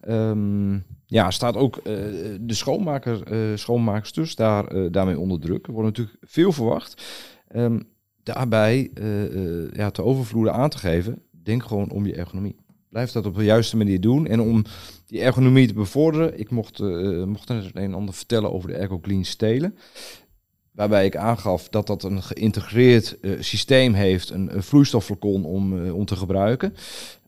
Ehm, 0.00 0.78
ja, 1.06 1.30
staat 1.30 1.56
ook 1.56 1.80
de 1.84 2.54
schoonmaker, 2.54 3.20
schoonmaaksters 3.58 4.34
daar, 4.34 4.90
daarmee 4.92 5.18
onder 5.18 5.40
druk. 5.40 5.66
Er 5.66 5.72
wordt 5.72 5.88
natuurlijk 5.88 6.16
veel 6.20 6.52
verwacht. 6.52 7.02
Ehm, 7.48 7.80
daarbij 8.22 8.90
ja, 9.72 9.90
te 9.90 10.02
overvloeden 10.02 10.52
aan 10.52 10.70
te 10.70 10.78
geven, 10.78 11.22
denk 11.30 11.62
gewoon 11.62 11.90
om 11.90 12.06
je 12.06 12.14
ergonomie. 12.14 12.56
Blijf 12.88 13.12
dat 13.12 13.26
op 13.26 13.34
de 13.34 13.44
juiste 13.44 13.76
manier 13.76 14.00
doen. 14.00 14.26
En 14.26 14.40
om 14.40 14.64
die 15.06 15.20
ergonomie 15.20 15.66
te 15.66 15.74
bevorderen, 15.74 16.38
ik 16.38 16.50
mocht, 16.50 16.80
eh 16.80 17.24
mocht 17.24 17.48
er 17.48 17.70
een 17.74 17.82
en 17.82 17.94
ander 17.94 18.14
vertellen 18.14 18.52
over 18.52 18.68
de 18.68 18.76
ErgoClean 18.76 19.24
stelen. 19.24 19.76
Waarbij 20.70 21.06
ik 21.06 21.16
aangaf 21.16 21.68
dat 21.68 21.86
dat 21.86 22.02
een 22.02 22.22
geïntegreerd 22.22 23.20
eh, 23.20 23.32
systeem 23.40 23.94
heeft, 23.94 24.30
een, 24.30 24.62
vloeistofflacon 24.62 25.44
om, 25.44 25.84
eh, 25.84 25.94
om 25.94 26.04
te 26.04 26.16
gebruiken. 26.16 26.74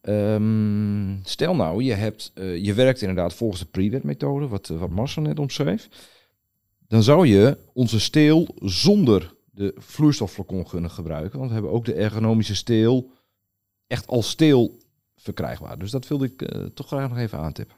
Ehm, 0.00 1.16
stel 1.22 1.54
nou, 1.54 1.82
je, 1.82 1.92
hebt, 1.92 2.32
je 2.34 2.74
werkt 2.74 3.00
inderdaad 3.00 3.34
volgens 3.34 3.60
de 3.60 3.66
pre 3.66 4.00
methode, 4.02 4.48
wat, 4.48 4.66
wat 4.68 4.90
Marcel 4.90 5.22
net 5.22 5.38
omschreef. 5.38 5.88
Dan 6.88 7.02
zou 7.02 7.26
je 7.26 7.58
onze 7.72 8.00
steel 8.00 8.48
zonder 8.62 9.34
de 9.50 9.74
vloeistofflacon 9.76 10.64
kunnen 10.64 10.90
gebruiken. 10.90 11.38
Want 11.38 11.48
we 11.48 11.54
hebben 11.54 11.72
ook 11.72 11.84
de 11.84 11.94
ergonomische 11.94 12.54
steel 12.54 13.10
echt 13.86 14.06
als 14.06 14.28
steel 14.28 14.78
verkrijgbaar. 15.20 15.78
Dus 15.78 15.90
dat 15.90 16.08
wilde 16.08 16.24
ik 16.24 16.42
eh, 16.42 16.64
toch 16.64 16.86
graag 16.86 17.08
nog 17.08 17.18
even 17.18 17.38
aantippen. 17.38 17.76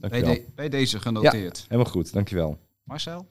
bij, 0.00 0.08
Dankjewel. 0.10 0.34
de- 0.34 0.52
bij 0.54 0.68
deze 0.68 1.00
genoteerd. 1.00 1.64
Helemaal 1.68 1.92
goed, 1.92 2.12
dankjewel. 2.12 2.58
Marcel? 2.82 3.28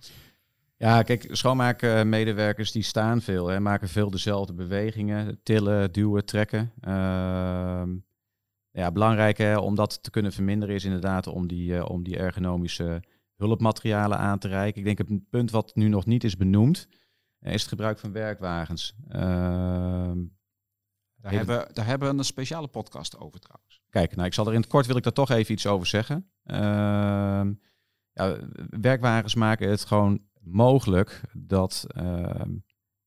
Ja, 0.78 1.02
kijk, 1.04 1.28
schoonmaakmedewerkers 1.32 2.72
die 2.72 2.84
staan 2.84 3.22
veel, 3.22 3.48
hè, 3.48 3.60
maken 3.60 3.89
veel 3.89 4.10
dezelfde 4.10 4.54
bewegingen, 4.54 5.39
tillen, 5.43 5.91
duwen, 5.91 6.26
trekken. 6.26 6.72
Ehm, 6.82 7.96
ja, 8.72 8.91
belangrijk 8.91 9.38
hè, 9.38 9.58
om 9.58 9.76
dat 9.76 10.04
te 10.04 10.10
kunnen 10.10 10.32
verminderen 10.32 10.76
is 10.76 10.84
inderdaad 10.84 11.28
om 11.28 11.48
die, 11.48 11.76
eh, 11.78 11.89
om 11.89 12.04
die 12.04 12.17
ergonomische 12.17 13.04
hulpmaterialen 13.36 14.17
aan 14.17 14.39
te 14.39 14.48
reiken. 14.48 14.80
Ik 14.80 14.86
denk 14.86 14.98
het 15.10 15.30
punt 15.30 15.52
wat 15.52 15.76
nu 15.76 15.88
nog 15.88 16.06
niet 16.06 16.24
is 16.24 16.38
benoemd, 16.38 16.88
eh, 17.39 17.54
is 17.54 17.60
het 17.62 17.70
gebruik 17.70 18.00
van 18.00 18.12
werkwagens. 18.12 18.96
Ehm, 19.08 20.20
Daar, 21.22 21.32
hebben, 21.32 21.68
daar 21.74 21.86
hebben 21.86 22.12
we 22.12 22.18
een 22.18 22.24
speciale 22.24 22.68
podcast 22.68 23.18
over 23.18 23.40
trouwens. 23.40 23.82
Kijk, 23.90 24.16
nou, 24.16 24.28
ik 24.28 24.34
zal 24.34 24.48
er 24.48 24.54
in 24.54 24.60
het 24.60 24.70
kort 24.70 24.86
wil 24.86 24.96
ik 24.96 25.04
daar 25.04 25.14
toch 25.14 25.30
even 25.30 25.54
iets 25.54 25.68
over 25.68 25.88
zeggen. 25.88 26.32
Ehm, 26.44 27.54
ja, 28.12 28.38
werkwagens 28.70 29.36
maken 29.36 29.70
het 29.70 29.86
gewoon 29.86 30.22
mogelijk 30.40 31.22
dat 31.34 31.86
ehm, 31.88 32.52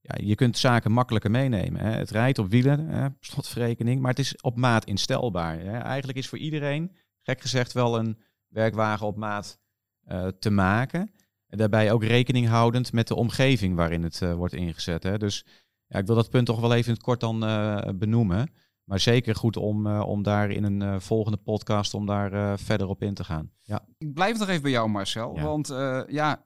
ja, 0.00 0.14
je 0.24 0.34
kunt 0.34 0.58
zaken 0.58 0.92
makkelijker 0.92 1.30
meenemen. 1.30 1.80
Hè. 1.80 1.90
Het 1.90 2.10
rijdt 2.10 2.38
op 2.38 2.50
wielen, 2.50 2.86
hè, 2.86 3.08
slotverrekening, 3.20 4.00
maar 4.00 4.10
het 4.10 4.18
is 4.18 4.40
op 4.40 4.56
maat 4.56 4.84
instelbaar. 4.84 5.58
Hè. 5.58 5.78
Eigenlijk 5.78 6.18
is 6.18 6.28
voor 6.28 6.38
iedereen, 6.38 6.96
gek 7.22 7.40
gezegd, 7.40 7.72
wel 7.72 7.98
een 7.98 8.18
werkwagen 8.48 9.06
op 9.06 9.16
maat 9.16 9.58
eh, 10.04 10.26
te 10.26 10.50
maken. 10.50 11.12
En 11.46 11.58
daarbij 11.58 11.92
ook 11.92 12.04
rekening 12.04 12.48
houdend 12.48 12.92
met 12.92 13.08
de 13.08 13.14
omgeving 13.14 13.76
waarin 13.76 14.02
het 14.02 14.22
eh, 14.22 14.34
wordt 14.34 14.54
ingezet. 14.54 15.02
Hè. 15.02 15.18
Dus 15.18 15.46
ja, 15.90 15.98
ik 15.98 16.06
wil 16.06 16.16
dat 16.16 16.30
punt 16.30 16.46
toch 16.46 16.60
wel 16.60 16.74
even 16.74 16.86
in 16.86 16.92
het 16.92 17.02
kort 17.02 17.20
dan 17.20 17.44
eh, 17.44 17.88
benoemen. 17.94 18.52
Maar 18.84 19.00
zeker 19.00 19.34
goed 19.34 19.56
om, 19.56 19.86
eh, 19.86 20.00
om 20.06 20.22
daar 20.22 20.50
in 20.50 20.64
een 20.64 20.82
eh, 20.82 21.00
volgende 21.00 21.38
podcast 21.38 21.94
om 21.94 22.06
daar 22.06 22.58
verder 22.58 22.86
op 22.88 23.02
in 23.02 23.14
te 23.14 23.24
gaan. 23.24 23.50
Ja. 23.62 23.84
Ik 23.98 24.14
blijf 24.14 24.38
nog 24.38 24.48
even 24.48 24.62
bij 24.62 24.70
jou, 24.70 24.88
Marcel. 24.88 25.36
Ja. 25.36 25.42
Want 25.42 25.68
ja, 26.08 26.40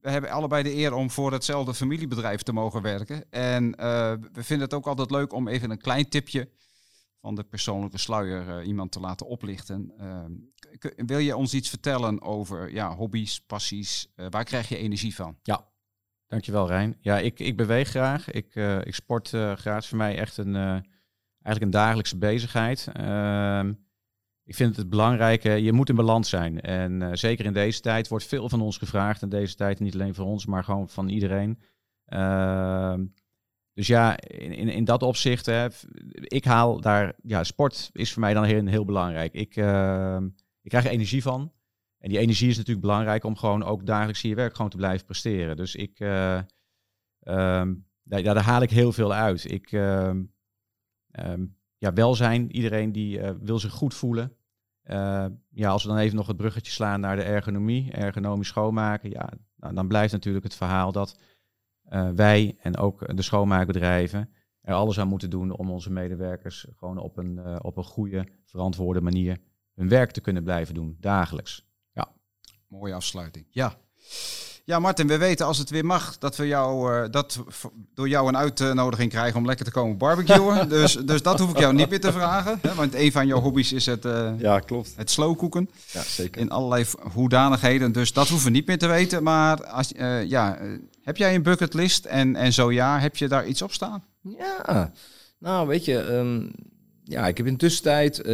we 0.00 0.10
hebben 0.10 0.30
allebei 0.30 0.62
de 0.62 0.74
eer 0.74 0.94
om 0.94 1.10
voor 1.10 1.32
hetzelfde 1.32 1.74
familiebedrijf 1.74 2.42
te 2.42 2.52
mogen 2.52 2.82
werken. 2.82 3.30
En 3.30 3.70
we 4.32 4.42
vinden 4.42 4.66
het 4.66 4.74
ook 4.74 4.86
altijd 4.86 5.10
leuk 5.10 5.32
om 5.32 5.48
even 5.48 5.70
een 5.70 5.78
klein 5.78 6.08
tipje 6.08 6.48
van 7.20 7.34
de 7.34 7.44
persoonlijke 7.44 7.98
sluier 7.98 8.62
iemand 8.62 8.92
te 8.92 9.00
laten 9.00 9.26
oplichten. 9.26 9.92
Wil 10.96 11.18
je 11.18 11.36
ons 11.36 11.54
iets 11.54 11.68
vertellen 11.68 12.22
over 12.22 12.72
ja, 12.72 12.94
hobby's, 12.94 13.40
passies? 13.40 14.12
Waar 14.30 14.44
krijg 14.44 14.68
je 14.68 14.76
energie 14.76 15.14
van? 15.14 15.36
Dankjewel 16.26 16.66
Rijn. 16.66 16.96
Ja, 17.00 17.18
ik, 17.18 17.40
ik 17.40 17.56
beweeg 17.56 17.88
graag. 17.88 18.30
Ik, 18.30 18.54
eh, 18.54 18.78
ik 18.78 18.94
sport 18.94 19.32
eh, 19.32 19.52
graag. 19.52 19.78
Is 19.78 19.88
voor 19.88 19.98
mij 19.98 20.18
echt 20.18 20.36
een, 20.36 20.54
eh, 20.54 20.62
eigenlijk 20.62 21.60
een 21.60 21.70
dagelijkse 21.70 22.18
bezigheid. 22.18 22.88
Ehm, 22.92 23.72
ik 24.44 24.54
vind 24.54 24.76
het 24.76 24.88
belangrijk, 24.88 25.42
je 25.42 25.72
moet 25.72 25.88
in 25.88 25.94
balans 25.94 26.28
zijn. 26.28 26.60
En 26.60 27.18
zeker 27.18 27.44
in 27.44 27.52
deze 27.52 27.80
tijd 27.80 28.08
wordt 28.08 28.24
veel 28.24 28.48
van 28.48 28.60
ons 28.60 28.78
gevraagd. 28.78 29.22
In 29.22 29.28
deze 29.28 29.54
tijd 29.54 29.80
niet 29.80 29.94
alleen 29.94 30.14
van 30.14 30.24
ons, 30.24 30.46
maar 30.46 30.64
gewoon 30.64 30.88
van 30.88 31.08
iedereen. 31.08 31.58
Ehm, 32.04 33.04
dus 33.74 33.86
ja, 33.86 34.18
in, 34.20 34.52
in, 34.52 34.68
in 34.68 34.84
dat 34.84 35.02
opzicht, 35.02 35.46
hè, 35.46 35.66
ik 36.12 36.44
haal 36.44 36.80
daar, 36.80 37.14
ja, 37.22 37.44
sport 37.44 37.90
is 37.92 38.12
voor 38.12 38.20
mij 38.20 38.34
dan 38.34 38.44
heel, 38.44 38.66
heel 38.66 38.84
belangrijk. 38.84 39.32
Ik, 39.32 39.56
ehm, 39.56 40.24
ik 40.62 40.70
krijg 40.70 40.84
er 40.84 40.90
energie 40.90 41.22
van. 41.22 41.52
En 42.04 42.10
die 42.10 42.18
energie 42.18 42.48
is 42.48 42.56
natuurlijk 42.56 42.86
belangrijk 42.86 43.24
om 43.24 43.36
gewoon 43.36 43.62
ook 43.62 43.86
dagelijks 43.86 44.22
je 44.22 44.34
werk 44.34 44.54
gewoon 44.54 44.70
te 44.70 44.76
blijven 44.76 45.06
presteren. 45.06 45.56
Dus 45.56 45.74
ik, 45.74 46.00
eh, 46.00 46.38
ehm, 47.20 47.74
daar, 48.02 48.20
ja, 48.20 48.34
daar 48.34 48.42
haal 48.42 48.62
ik 48.62 48.70
heel 48.70 48.92
veel 48.92 49.12
uit. 49.12 49.50
Ik, 49.50 49.72
ehm, 49.72 50.22
ehm, 51.10 51.44
ja, 51.78 51.92
welzijn, 51.92 52.52
iedereen 52.52 52.92
die 52.92 53.20
eh, 53.20 53.30
wil 53.40 53.58
zich 53.58 53.72
goed 53.72 53.94
voelen. 53.94 54.36
Eh, 54.82 55.26
ja, 55.50 55.70
als 55.70 55.82
we 55.82 55.88
dan 55.88 55.98
even 55.98 56.16
nog 56.16 56.26
het 56.26 56.36
bruggetje 56.36 56.72
slaan 56.72 57.00
naar 57.00 57.16
de 57.16 57.22
ergonomie, 57.22 57.92
ergonomisch 57.92 58.48
schoonmaken, 58.48 59.10
ja, 59.10 59.28
nou, 59.56 59.74
dan 59.74 59.88
blijft 59.88 60.12
natuurlijk 60.12 60.44
het 60.44 60.54
verhaal 60.54 60.92
dat 60.92 61.18
eh, 61.84 62.10
wij 62.10 62.56
en 62.60 62.76
ook 62.76 63.16
de 63.16 63.22
schoonmaakbedrijven 63.22 64.30
er 64.60 64.74
alles 64.74 65.00
aan 65.00 65.08
moeten 65.08 65.30
doen 65.30 65.50
om 65.50 65.70
onze 65.70 65.92
medewerkers 65.92 66.66
gewoon 66.76 66.98
op 66.98 67.16
een, 67.16 67.38
eh, 67.38 67.56
op 67.62 67.76
een 67.76 67.84
goede, 67.84 68.26
verantwoorde 68.44 69.00
manier 69.00 69.38
hun 69.74 69.88
werk 69.88 70.10
te 70.10 70.20
kunnen 70.20 70.44
blijven 70.44 70.74
doen, 70.74 70.96
dagelijks. 71.00 71.73
Mooie 72.80 72.94
afsluiting. 72.94 73.46
Ja. 73.50 73.74
Ja, 74.66 74.78
Martin, 74.78 75.06
we 75.06 75.16
weten 75.18 75.46
als 75.46 75.58
het 75.58 75.70
weer 75.70 75.84
mag 75.84 76.18
dat 76.18 76.36
we 76.36 76.46
jou, 76.46 76.94
eh, 76.94 77.10
dat 77.10 77.38
door 77.94 78.08
jou 78.08 78.28
een 78.28 78.36
uitnodiging 78.36 79.10
krijgen 79.10 79.38
om 79.40 79.46
lekker 79.46 79.64
te 79.64 79.70
komen 79.70 79.96
barbecuen. 79.96 80.68
dus, 80.78 80.92
dus 80.94 81.22
dat 81.22 81.38
hoef 81.38 81.50
ik 81.50 81.58
jou 81.58 81.74
niet 81.74 81.90
meer 81.90 82.00
te 82.00 82.12
vragen. 82.12 82.58
Hè, 82.62 82.74
want 82.74 82.94
een 82.94 83.12
van 83.12 83.26
jouw 83.26 83.40
hobby's 83.40 83.72
is 83.72 83.86
het, 83.86 84.04
eh 84.04 84.32
Ja, 84.38 84.58
klopt. 84.60 84.92
het 84.96 85.10
slowkoeken. 85.10 85.70
Ja, 85.92 86.02
zeker. 86.02 86.40
In 86.40 86.50
allerlei 86.50 86.84
hoedanigheden. 87.12 87.92
Dus 87.92 88.12
dat 88.12 88.28
hoeven 88.28 88.46
we 88.46 88.52
niet 88.56 88.66
meer 88.66 88.78
te 88.78 88.86
weten. 88.86 89.22
Maar 89.22 89.66
als, 89.66 89.92
eh, 89.92 90.24
ja, 90.24 90.58
heb 91.02 91.16
jij 91.16 91.34
een 91.34 91.42
bucketlist? 91.42 92.04
En, 92.04 92.36
en 92.36 92.52
zo 92.52 92.72
ja, 92.72 92.98
heb 92.98 93.16
je 93.16 93.28
daar 93.28 93.46
iets 93.46 93.62
op 93.62 93.72
staan? 93.72 94.04
Ja, 94.20 94.92
nou 95.38 95.66
weet 95.68 95.84
je, 95.84 95.98
ehm, 95.98 96.46
ja, 97.04 97.26
ik 97.26 97.36
heb 97.36 97.46
in 97.46 97.52
de 97.52 97.58
tussentijd, 97.58 98.18
eh, 98.18 98.24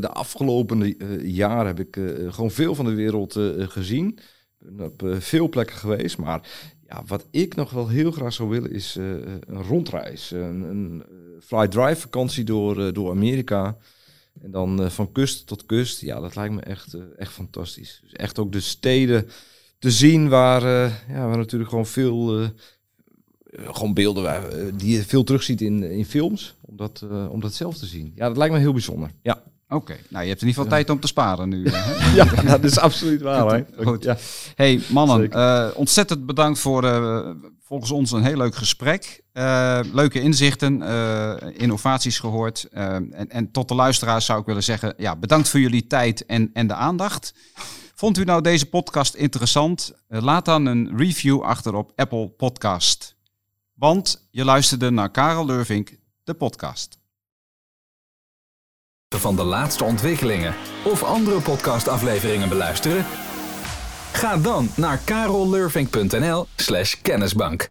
de 0.00 0.10
afgelopen 0.12 0.82
eh, 0.82 1.24
jaren 1.24 1.66
heb 1.66 1.80
ik 1.80 1.96
eh, 1.96 2.32
gewoon 2.32 2.50
veel 2.50 2.74
van 2.74 2.84
de 2.84 2.94
wereld 2.94 3.32
gezien. 3.58 4.18
Op 4.78 5.02
veel 5.18 5.48
plekken 5.48 5.76
geweest, 5.76 6.18
maar 6.18 6.48
ja, 6.88 7.02
wat 7.06 7.26
ik 7.30 7.54
nog 7.54 7.70
wel 7.70 7.88
heel 7.88 8.10
graag 8.10 8.32
zou 8.32 8.48
willen 8.48 8.72
is 8.72 8.94
een 8.94 9.62
rondreis. 9.62 10.30
Een, 10.30 10.62
een 10.62 11.04
fly-drive 11.40 12.00
vakantie 12.00 12.44
door, 12.44 12.92
door 12.92 13.10
Amerika. 13.10 13.76
En 14.42 14.50
dan 14.50 14.90
van 14.90 15.12
kust 15.12 15.46
tot 15.46 15.66
kust. 15.66 16.00
Ja, 16.00 16.20
dat 16.20 16.36
lijkt 16.36 16.54
me 16.54 16.60
echt, 16.60 16.96
echt 17.16 17.32
fantastisch. 17.32 18.00
Dus 18.02 18.12
echt 18.12 18.38
ook 18.38 18.52
de 18.52 18.60
steden 18.60 19.28
te 19.78 19.90
zien 19.90 20.28
waar, 20.28 20.62
ja, 21.08 21.26
waar 21.26 21.36
natuurlijk 21.36 21.70
gewoon 21.70 21.86
veel... 21.86 22.50
eh, 23.50 23.74
gewoon 23.74 23.94
beelden 23.94 24.22
waar, 24.22 24.48
eh, 24.48 24.64
die 24.74 24.96
je 24.96 25.02
veel 25.02 25.24
terugziet 25.24 25.60
in, 25.60 25.82
in 25.82 26.04
films, 26.04 26.54
om 26.60 26.76
dat, 26.76 27.04
eh, 27.10 27.30
om 27.30 27.40
dat 27.40 27.54
zelf 27.54 27.76
te 27.76 27.86
zien. 27.86 28.12
Ja, 28.14 28.28
dat 28.28 28.36
lijkt 28.36 28.54
me 28.54 28.60
heel 28.60 28.72
bijzonder. 28.72 29.10
Ja, 29.22 29.42
Oké, 29.68 29.96
nou 30.08 30.22
je 30.22 30.30
hebt 30.30 30.42
in 30.42 30.48
ieder 30.48 30.62
geval 30.62 30.78
tijd 30.78 30.90
om 30.90 31.00
te 31.00 31.06
sparen 31.06 31.48
nu. 31.48 31.68
hè? 31.68 32.14
ja 32.18 32.42
dat 32.42 32.64
is 32.64 32.78
absoluut 32.78 33.22
waar. 33.22 33.54
Hè? 33.54 33.84
Goed. 33.84 34.04
Ja. 34.04 34.16
Hey 34.54 34.80
mannen, 34.88 35.76
ontzettend 35.76 36.26
bedankt 36.26 36.58
voor 36.58 36.82
volgens 37.62 37.90
ons 37.90 38.10
een 38.10 38.24
heel 38.24 38.36
leuk 38.36 38.54
gesprek. 38.54 39.22
Leuke 39.92 40.20
inzichten, 40.20 40.82
innovaties 41.56 42.18
gehoord. 42.18 42.68
Eh, 42.72 42.94
en, 42.94 43.28
en 43.28 43.50
tot 43.50 43.68
de 43.68 43.74
luisteraars 43.74 44.24
zou 44.24 44.40
ik 44.40 44.46
willen 44.46 44.62
zeggen, 44.62 44.94
ja, 44.96 45.16
bedankt 45.16 45.48
voor 45.48 45.60
jullie 45.60 45.86
tijd 45.86 46.26
en, 46.26 46.50
en 46.52 46.66
de 46.66 46.74
aandacht. 46.74 47.34
Vond 47.94 48.18
u 48.18 48.24
nou 48.24 48.42
deze 48.42 48.66
podcast 48.66 49.14
interessant? 49.14 49.92
Laat 50.08 50.44
dan 50.44 50.66
een 50.66 50.96
review 50.96 51.42
achter 51.42 51.74
op 51.74 51.92
Apple 51.96 52.28
Podcast. 52.28 53.18
Want 53.80 54.28
je 54.30 54.44
luisterde 54.44 54.90
naar 54.90 55.10
Karel 55.10 55.46
Lurvink, 55.46 55.96
de 56.24 56.34
podcast. 56.34 56.98
van 59.08 59.36
de 59.36 59.42
laatste 59.42 59.84
ontwikkelingen 59.84 60.54
of 60.84 61.02
andere 61.02 61.40
podcastafleveringen 61.40 62.48
beluisteren? 62.48 63.04
Ga 64.12 64.36
dan 64.36 64.68
naar 64.76 64.98
karollurving.nl 64.98 66.46
slash 66.56 66.94
kennisbank. 67.02 67.68